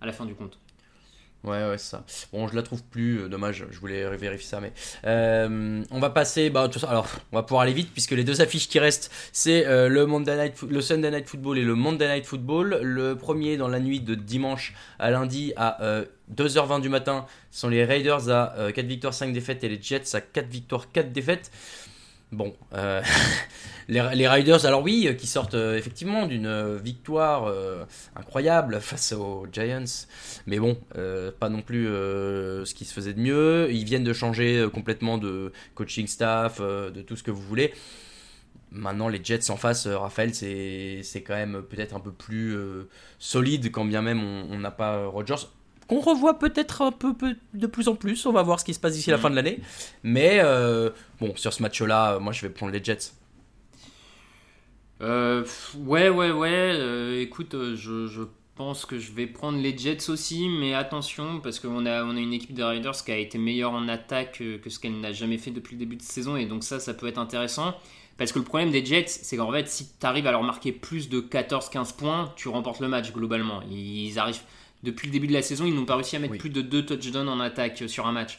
[0.00, 0.58] à la fin du compte.
[1.44, 2.04] Ouais, ouais, ça.
[2.32, 4.72] Bon, je la trouve plus, euh, dommage, je voulais vérifier ça, mais.
[5.04, 6.48] euh, on va passer.
[6.48, 9.10] Bah, toute façon, alors, on va pouvoir aller vite, puisque les deux affiches qui restent,
[9.30, 12.78] c'est euh, le, Monday Night, le Sunday Night Football et le Monday Night Football.
[12.82, 17.68] Le premier dans la nuit de dimanche à lundi à euh, 2h20 du matin sont
[17.68, 21.12] les Raiders à euh, 4 victoires, 5 défaites et les Jets à 4 victoires, 4
[21.12, 21.50] défaites.
[22.32, 22.54] Bon,
[23.88, 27.52] les, les Riders, alors oui, euh, qui sortent euh, effectivement d'une euh, victoire
[28.16, 29.84] incroyable face aux Giants,
[30.46, 30.76] mais bon,
[31.40, 33.68] pas non plus ce qui se faisait de mieux.
[33.70, 37.72] Ils viennent de changer complètement de coaching staff, de tout ce que vous voulez.
[38.74, 42.88] Maintenant, les Jets en face, euh, Raphaël, c'est quand même peut-être un peu plus euh,
[43.20, 45.46] solide, quand bien même on n'a pas euh, Rodgers.
[45.86, 48.26] Qu'on revoit peut-être un peu, peu de plus en plus.
[48.26, 49.60] On va voir ce qui se passe d'ici la fin de l'année.
[50.02, 50.42] Mais
[51.20, 53.12] bon, sur ce match-là, moi je vais prendre les Jets.
[55.00, 55.44] Euh,
[55.78, 56.48] ouais, ouais, ouais.
[56.50, 58.22] euh, écoute, euh, je, je
[58.54, 62.20] pense que je vais prendre les Jets aussi, mais attention, parce qu'on a, on a
[62.20, 65.38] une équipe de Raiders qui a été meilleure en attaque que ce qu'elle n'a jamais
[65.38, 67.74] fait depuis le début de saison, et donc ça, ça peut être intéressant.
[68.16, 70.70] Parce que le problème des Jets, c'est qu'en fait, si tu arrives à leur marquer
[70.70, 73.60] plus de 14-15 points, tu remportes le match globalement.
[73.68, 74.42] Ils arrivent,
[74.84, 76.38] depuis le début de la saison, ils n'ont pas réussi à mettre Oui.
[76.38, 78.38] plus de 2 touchdowns en attaque euh, sur un match.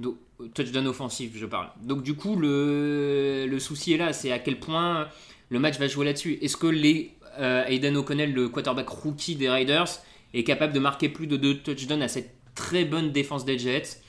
[0.00, 0.16] Donc,
[0.54, 1.68] touchdown offensif, je parle.
[1.80, 5.06] Donc, du coup, le, le souci est là, c'est à quel point
[5.50, 6.38] le match va jouer là-dessus.
[6.42, 9.88] Est-ce que les, euh, Aiden O'Connell, le quarterback rookie des Raiders,
[10.32, 14.00] est capable de marquer plus de 2 touchdowns à cette très bonne défense des Jets?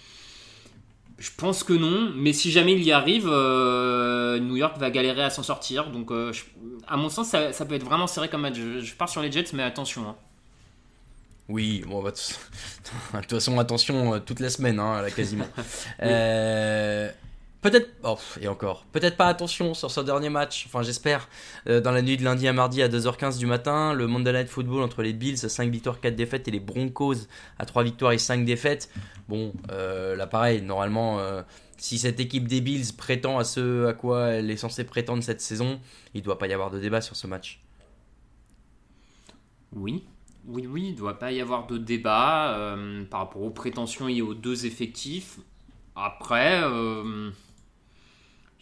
[1.17, 5.23] Je pense que non, mais si jamais il y arrive, euh, New York va galérer
[5.23, 5.89] à s'en sortir.
[5.89, 6.43] Donc, euh, je-
[6.88, 8.55] à mon sens, ça, ça peut être vraiment serré comme match.
[8.57, 10.09] Je, je pars sur les Jets, mais attention.
[10.09, 10.15] hein.
[11.47, 12.11] Oui, bon, bah,
[13.13, 15.47] de toute façon, attention, toute la semaine, hein, là, quasiment.
[16.01, 17.09] Euh,
[17.66, 21.28] peut-être, oh, et encore, peut-être pas attention sur ce dernier match, enfin j'espère,
[21.68, 24.49] euh, dans la nuit de lundi à mardi à 2h15 du matin, le Monday Night
[24.49, 27.16] Football entre les Bills à 5 victoires, 4 défaites et les Broncos
[27.57, 28.91] à 3 victoires et 5 défaites.
[29.28, 31.41] Bon, euh, là pareil, normalement, euh,
[31.78, 35.41] si cette équipe des Bills prétend à ce à quoi elle est censée prétendre cette
[35.41, 35.80] saison,
[36.13, 37.61] il doit pas y avoir de débat sur ce match.
[39.74, 40.03] Oui,
[40.45, 42.78] oui, oui, il ne doit pas y avoir de débat
[43.09, 45.39] par rapport aux prétentions et aux deux effectifs.
[45.95, 46.61] Après,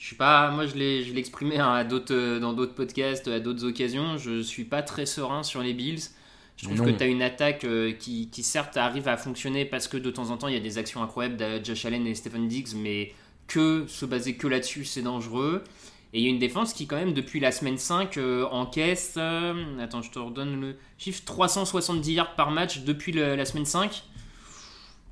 [0.03, 3.29] je suis pas, moi je l'ai, je exprimé hein, à d'autres, euh, dans d'autres podcasts,
[3.29, 6.01] à d'autres occasions, je suis pas très serein sur les Bills.
[6.57, 6.91] Je trouve Non.
[6.91, 10.11] que tu as une attaque euh, qui, qui certes arrive à fonctionner parce que de
[10.11, 12.75] temps en temps il y a des actions incroyables de Josh Allen et Stephen Diggs,
[12.75, 13.13] mais
[13.47, 15.63] que se baser que là-dessus c'est dangereux.
[16.11, 19.13] Et il y a une défense qui, quand même, depuis la semaine 5, euh, encaisse.
[19.17, 23.65] euh, attends, je te redonne le chiffre 370 yards par match depuis le- la semaine
[23.65, 24.03] 5.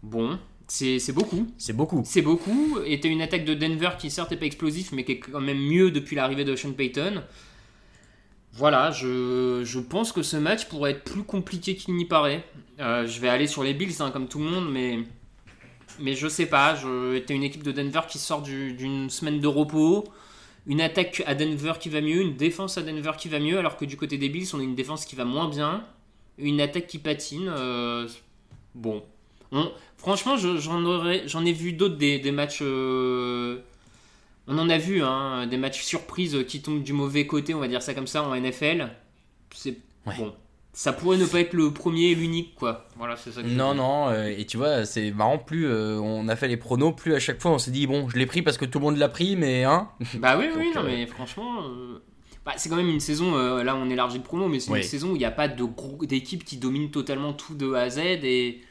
[0.04, 0.38] Bon,
[0.74, 1.48] c'est beaucoup.
[1.58, 2.02] C'est beaucoup.
[2.06, 2.80] C'est beaucoup.
[2.86, 5.42] Et t'as une attaque de Denver qui, certes, n'est pas explosif, mais qui est quand
[5.42, 7.22] même mieux depuis l'arrivée de Sean Payton.
[8.54, 12.44] Voilà, je, je pense que ce match pourrait être plus compliqué qu'il n'y paraît.
[12.80, 15.00] Euh, je vais aller sur les Bills, hein, comme tout le monde, mais.
[16.00, 19.48] Mais je sais pas, t'as une équipe de Denver qui sort du- d'une semaine de
[19.48, 20.06] repos,
[20.66, 23.76] une attaque à Denver qui va mieux, une défense à Denver qui va mieux, alors
[23.76, 25.86] que du côté des Bills, on a une défense qui va moins bien,
[26.38, 27.50] une attaque qui patine.
[27.50, 28.08] euh,
[28.74, 29.04] bon.
[29.52, 32.60] On- franchement, je- j'en aurais- j'en ai vu d'autres des, des matchs.
[32.62, 33.60] euh,
[34.48, 37.68] on en a vu, hein, des matchs surprises qui tombent du mauvais côté, on va
[37.68, 38.90] dire ça comme ça, en NFL.
[39.54, 39.78] C'est
[40.08, 40.14] Ouais.
[40.18, 40.34] bon.
[40.74, 42.88] Ça pourrait ne pas être le premier et l'unique, quoi.
[42.98, 46.30] Voilà, c'est ça que Non, non, euh, et tu vois, c'est marrant, plus euh, on
[46.30, 48.42] a fait les pronos, plus à chaque fois on s'est dit, bon, je l'ai pris
[48.42, 49.90] parce que tout le monde l'a pris, mais hein.
[50.20, 52.02] Bah oui, oui, non, mais franchement, euh,
[52.46, 54.80] bah, c'est quand même une saison, euh, là on élargit le promo, mais c'est Oui.
[54.80, 57.90] une saison où il n'y a pas d'équipe qui domine totalement tout de A à
[57.90, 58.62] Z et,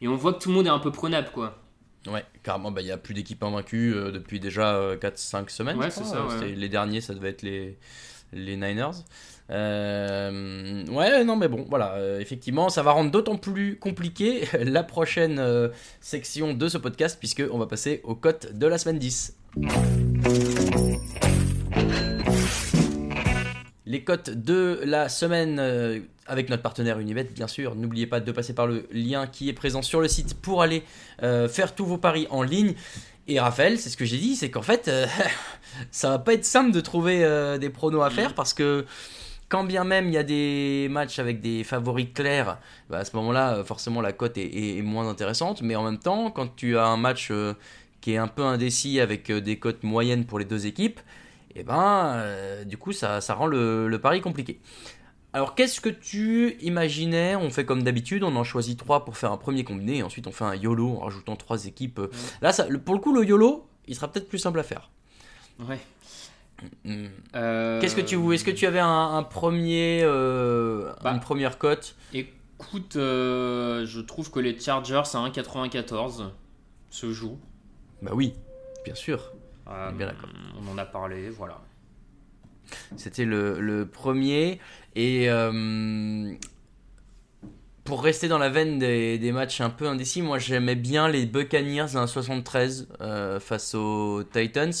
[0.00, 1.58] et on voit que tout le monde est un peu prenable, quoi.
[2.06, 5.76] Ouais, carrément, bah, il n'y a plus d'équipe invaincue euh, depuis déjà 4-5 semaines.
[5.78, 6.54] Ouais, c'est ça, Euh, ouais.
[6.54, 7.76] Les derniers, ça devait être les,
[8.32, 8.90] les Niners.
[9.50, 14.82] Euh, ouais, non, mais bon, voilà, euh, effectivement, ça va rendre d'autant plus compliqué la
[14.82, 15.68] prochaine euh,
[16.00, 19.36] section de ce podcast, puisque on va passer aux cotes de la semaine 10.
[23.88, 27.74] Les cotes de la semaine euh, avec notre partenaire Unibet, bien sûr.
[27.74, 30.82] N'oubliez pas de passer par le lien qui est présent sur le site pour aller
[31.22, 32.74] euh, faire tous vos paris en ligne.
[33.28, 35.06] Et Raphaël, c'est ce que j'ai dit, c'est qu'en fait, euh,
[35.90, 38.84] ça va pas être simple de trouver des pronos à faire parce que
[39.48, 42.58] quand bien même il y a des matchs avec des favoris clairs,
[42.90, 45.62] bah, à ce moment-là, forcément la cote est, est- est moins intéressante.
[45.62, 47.32] Mais en même temps, quand tu as un match
[48.02, 51.00] qui est un peu indécis avec des cotes moyennes pour les deux équipes,
[51.54, 54.60] et ben, euh, du coup, ça, ça rend le, le pari compliqué.
[55.32, 59.30] Alors, qu'est-ce que tu imaginais On fait comme d'habitude, on en choisit trois pour faire
[59.32, 62.00] un premier combiné, et ensuite on fait un YOLO en rajoutant trois équipes.
[62.40, 64.90] Là, ça, le- pour le coup, le YOLO, il sera peut-être plus simple à faire.
[65.60, 65.78] Ouais.
[66.84, 67.06] Hmm.
[67.36, 71.12] Euh, Qu'est-ce que tu Est-ce que tu avais un, un premier, euh, Bah.
[71.12, 71.94] une première cote?
[72.12, 76.32] Écoute, euh, je trouve que les Chargers à 1,94
[76.90, 77.38] se jouent.
[78.02, 78.34] Bah oui,
[78.84, 79.32] bien sûr.
[79.70, 80.28] Euh, bien d'accord.
[80.62, 81.60] On en a parlé, voilà.
[82.96, 84.60] C'était le, le premier.
[84.94, 86.32] Et euh,
[87.84, 91.24] pour rester dans la veine des, des matchs un peu indécis, moi j'aimais bien les
[91.26, 94.72] Buccaneers à 1,73 euh, face aux Titans.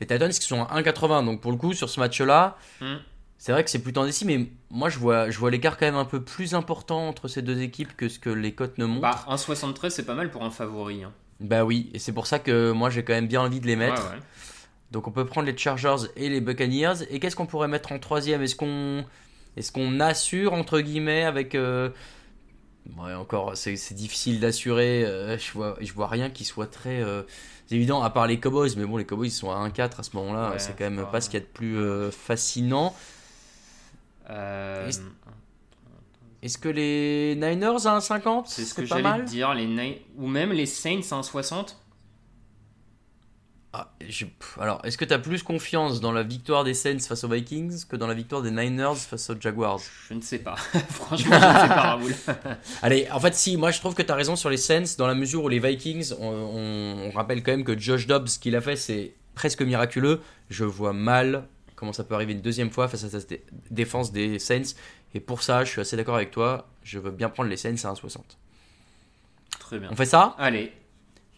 [0.00, 1.24] Les Titans qui sont à 1,80.
[1.24, 2.96] Donc pour le coup, sur ce match-là, Hmm.
[3.38, 4.24] c'est vrai que c'est plutôt indécis.
[4.24, 7.42] Mais moi je vois, je vois l'écart quand même un peu plus important entre ces
[7.42, 9.02] deux équipes que ce que les cotes ne montrent.
[9.02, 11.04] Bah, 1,73 c'est pas mal pour un favori.
[11.04, 11.12] hein.
[11.40, 13.76] Bah oui, et c'est pour ça que moi j'ai quand même bien envie de les
[13.76, 14.02] mettre.
[14.04, 14.22] Ouais, ouais.
[14.90, 17.02] Donc on peut prendre les Chargers et les Buccaneers.
[17.10, 18.42] Et qu'est-ce qu'on pourrait mettre en troisième?
[18.42, 19.04] Est-ce qu'on
[19.56, 21.90] est qu'on assure entre guillemets avec euh,
[22.98, 25.04] ouais, encore c'est c'est difficile d'assurer.
[25.04, 27.22] euh, je vois je vois rien qui soit très euh,
[27.70, 28.70] évident à part les Cowboys.
[28.76, 30.50] Mais bon les Cowboys ils sont à 1-4 à ce moment-là.
[30.52, 32.94] Ouais, c'est quand même pas ce qu'il y a de plus euh, fascinant.
[34.30, 34.90] Euh,
[36.46, 40.26] Est-ce- que les Niners à 1,50 c'est ce que pas j'allais dire, les Ni- ou
[40.26, 41.76] même les Saints à 1,60.
[43.72, 44.24] Ah, je-
[44.58, 47.84] Alors, est-ce que tu as plus confiance dans la victoire des Saints face aux Vikings
[47.86, 49.80] que dans la victoire des Niners face aux Jaguars?
[50.08, 50.56] Je ne sais pas.
[50.88, 52.14] Franchement, je ne sais pas, Raoul.
[52.82, 55.06] Allez, en fait, si, moi je trouve que tu as raison sur les Saints, dans
[55.06, 58.38] la mesure où les Vikings, on, on- on rappelle quand même que Josh Dobbs, ce
[58.38, 60.22] qu'il a fait, c'est presque miraculeux.
[60.48, 64.10] Je vois mal comment ça peut arriver une deuxième fois face à cette dé- défense
[64.10, 64.62] des Saints.
[65.14, 66.66] Et pour ça, je suis assez d'accord avec toi.
[66.82, 68.18] Je veux bien prendre les Saints à 1,60.
[69.58, 69.88] Très bien.
[69.90, 70.34] On fait ça?
[70.38, 70.72] Allez,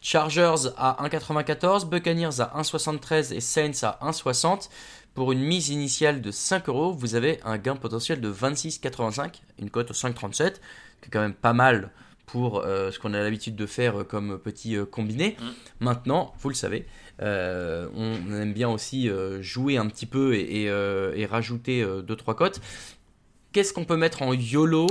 [0.00, 4.68] Chargers à 1,94, Buccaneers à 1,73 et Saints à 1,60.
[5.14, 9.70] Pour une mise initiale de 5 euros, vous avez un gain potentiel de 26,85, une
[9.70, 10.52] cote au 5,37,
[11.00, 11.90] qui est quand même pas mal
[12.26, 15.36] pour euh, ce qu'on a l'habitude de faire euh, comme petit euh, combiné.
[15.80, 16.86] Maintenant, vous le savez,
[17.20, 19.10] on aime bien aussi
[19.40, 22.60] jouer un petit peu et, et, et rajouter 2-3 cotes.
[23.52, 24.86] Qu'est-ce qu'on peut mettre en YOLO?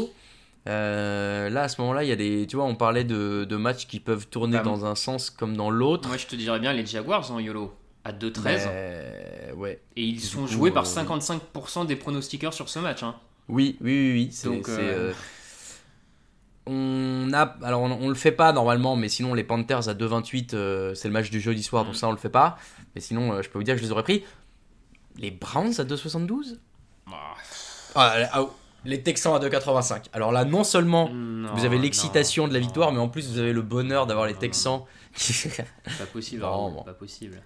[0.68, 2.46] Euh, là, à ce moment-là, il y a des.
[2.48, 5.56] Tu vois, on parlait de, de matchs qui peuvent tourner Bah, dans un sens comme
[5.56, 6.08] dans l'autre.
[6.10, 8.42] moi je te dirais bien les Jaguars en YOLO à 2,13.
[8.44, 9.82] Mais, ouais.
[9.96, 13.04] Et ils Du sont coup, joués par euh, 55% des pronostiqueurs sur ce match.
[13.04, 13.16] hein.
[13.48, 14.30] Oui, oui, oui, oui.
[14.32, 15.14] C'est, Donc, c'est, euh, euh,
[16.66, 20.54] On a, alors on, on le fait pas normalement, mais sinon les Panthers à 2,28,
[20.54, 21.98] euh, c'est le match du jeudi soir, donc Mm.
[21.98, 22.58] ça on le fait pas.
[22.94, 24.26] Mais sinon, euh, je peux vous dire que je les aurais pris.
[25.18, 26.60] Les Browns à 2,72
[27.10, 27.14] Bah,
[27.96, 28.46] ah,
[28.86, 30.06] Les Texans à 2,85.
[30.14, 32.66] Alors là, non seulement non, vous avez l'excitation de la non.
[32.66, 34.82] victoire, mais en plus vous avez le bonheur d'avoir les Texans.
[35.16, 35.34] qui-
[35.98, 36.84] Pas possible, Non, bon.
[36.84, 37.42] pas possible.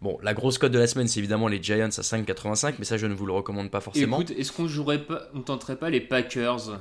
[0.00, 2.96] bon, la grosse cote de la semaine, c'est évidemment les Giants à 5,85, mais ça
[2.96, 4.20] je ne vous le recommande pas forcément.
[4.20, 6.80] Écoute, est-ce qu'on jouerait pas, on tenterait pas les Packers?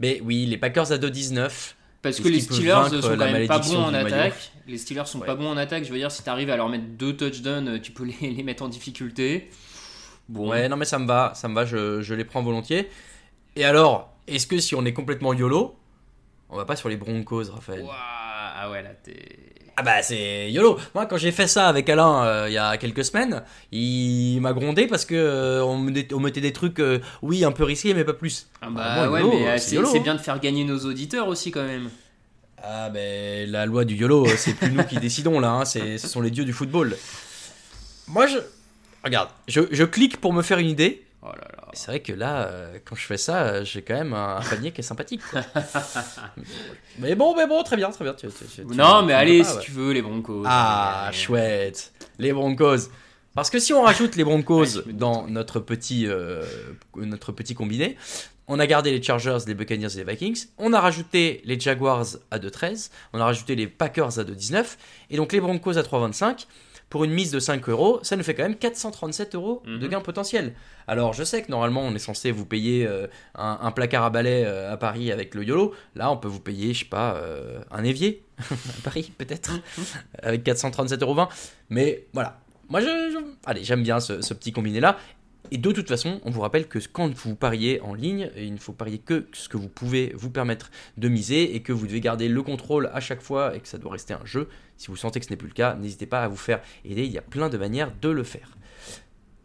[0.00, 1.74] Mais oui, les Packers à 2,19.
[2.02, 4.52] Parce que les Steelers sont quand même pas bons en attaque.
[4.66, 5.26] Les Steelers sont Ouais.
[5.26, 5.84] pas bons en attaque.
[5.84, 8.42] Je veux dire, si t'arrives à leur mettre deux touchdowns, euh, tu peux les, les
[8.42, 9.50] mettre en difficulté.
[10.30, 12.88] Bon, Ouais, non mais ça me va, ça me va, je, je les prends volontiers.
[13.56, 15.74] Et alors, est-ce que si on est complètement YOLO,
[16.48, 17.82] on va pas sur les Broncos, Raphaël?
[17.82, 19.16] Ouah, ah ouais, là t'es.
[19.76, 22.76] Ah bah c'est YOLO Moi quand j'ai fait ça avec Alain euh, il y a
[22.76, 27.00] quelques semaines, il m'a grondé parce que euh, on, me- on mettait des trucs, euh,
[27.22, 28.48] oui, un peu risqués mais pas plus.
[28.60, 30.02] Ah Ah, bah bon, ouais, YOLO, mais c'est c'est YOLO, c'est hein.
[30.02, 31.88] bien de faire gagner nos auditeurs aussi quand même.
[32.62, 36.08] Ah ben la loi du YOLO, c'est plus nous qui décidons là, hein, c'est, ce
[36.08, 36.94] sont les dieux du football.
[38.06, 38.38] Moi je...
[39.04, 41.04] Regarde, je, je clique pour me faire une idée.
[41.22, 41.68] Oh là là.
[41.74, 44.40] C'est vrai que là, euh, quand je fais ça, euh, j'ai quand même un, un
[44.42, 45.20] panier qui est sympathique.
[45.30, 45.42] quoi.
[46.98, 48.14] mais bon, mais bon, très bien, très bien.
[48.14, 49.62] tu- tu- tu- tu- non, mais allez, pas, si ouais.
[49.62, 50.42] tu veux, les Broncos.
[50.46, 51.92] Ah, chouette.
[52.18, 52.88] Les Broncos.
[53.34, 56.42] Parce que si on rajoute les Broncos Ouais, dans notre petit, euh,
[56.96, 57.96] notre petit combiné,
[58.48, 60.46] on a gardé les Chargers, les Buccaneers et les Vikings.
[60.58, 62.90] On a rajouté les Jaguars à 2,13.
[63.12, 64.76] On a rajouté les Packers à 2,19.
[65.10, 66.46] Et donc les Broncos à 3,25.
[66.90, 69.88] Pour une mise de 5 euros, ça nous fait quand même 437 euros de Mhm.
[69.88, 70.54] gain potentiel.
[70.88, 74.10] Alors je sais que normalement on est censé vous payer euh, un, un placard à
[74.10, 75.72] balai euh, à Paris avec le YOLO.
[75.94, 79.52] Là on peut vous payer, je sais pas, euh, un évier à Paris peut-être,
[80.22, 81.28] avec 437,20 euros.
[81.68, 84.98] Mais voilà, moi je, je- allez, j'aime bien ce, ce petit combiné là.
[85.50, 88.58] Et de toute façon, on vous rappelle que quand vous pariez en ligne, il ne
[88.58, 92.00] faut parier que ce que vous pouvez vous permettre de miser et que vous devez
[92.00, 94.48] garder le contrôle à chaque fois et que ça doit rester un jeu.
[94.76, 97.04] Si vous sentez que ce n'est plus le cas, n'hésitez pas à vous faire aider,
[97.04, 98.56] il y a plein de manières de le faire.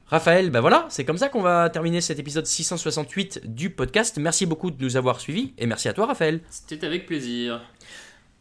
[0.07, 4.19] Raphaël, ben voilà, c'est comme ça qu'on va terminer cet épisode 668 du podcast.
[4.19, 6.41] Merci beaucoup de nous avoir suivis et merci à toi Raphaël.
[6.51, 7.61] C'était avec plaisir.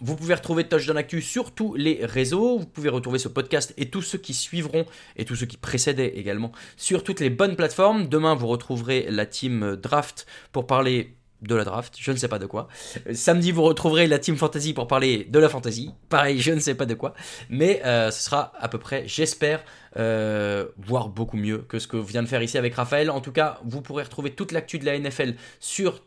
[0.01, 2.59] Vous pouvez retrouver Touchdown Actu sur tous les réseaux.
[2.59, 4.87] Vous pouvez retrouver ce podcast et tous ceux qui suivront
[5.17, 8.09] et tous ceux qui précédaient également sur toutes les bonnes plateformes.
[8.09, 11.15] Demain, vous retrouverez la team Draft pour parler
[11.45, 12.69] de la draft, je ne sais pas de quoi.
[13.13, 15.91] Samedi, vous retrouverez la team Fantasy pour parler de la Fantasy.
[16.09, 17.15] Pareil, je ne sais pas de quoi.
[17.51, 19.63] Mais euh, ce sera à peu près, j'espère,
[19.97, 23.11] euh, voire beaucoup mieux que ce que vient de faire ici avec Raphaël.
[23.11, 26.03] En tout cas, vous pourrez retrouver toute l'actu de la NFL sur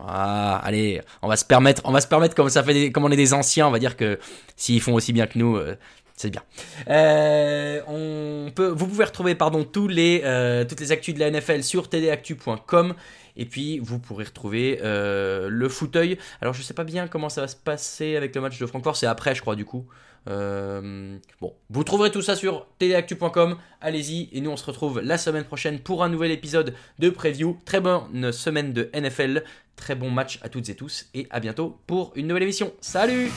[0.00, 3.04] Ah, allez, on va se permettre, on va se permettre comme ça fait, des- comme
[3.04, 4.18] on est des anciens, on va dire que
[4.56, 5.76] s'ils font aussi bien que nous, euh,
[6.16, 6.42] c'est bien.
[6.88, 11.30] Euh, on peut, vous pouvez retrouver pardon tous les, euh, toutes les actus de la
[11.30, 12.94] NFL sur tdactu.com.
[13.36, 16.18] Et puis vous pourrez retrouver le fauteuil.
[16.42, 18.94] Alors je sais pas bien comment ça va se passer avec le match de Francfort,
[18.96, 19.86] c'est après je crois du coup.
[20.28, 23.56] Euh, bon, vous trouverez tout ça sur tdactu.com.
[23.80, 27.58] Allez-y et nous on se retrouve la semaine prochaine pour un nouvel épisode de preview.
[27.64, 29.44] Très bonne semaine de NFL,
[29.76, 32.72] très bon match à toutes et tous et à bientôt pour une nouvelle émission.
[32.80, 33.30] Salut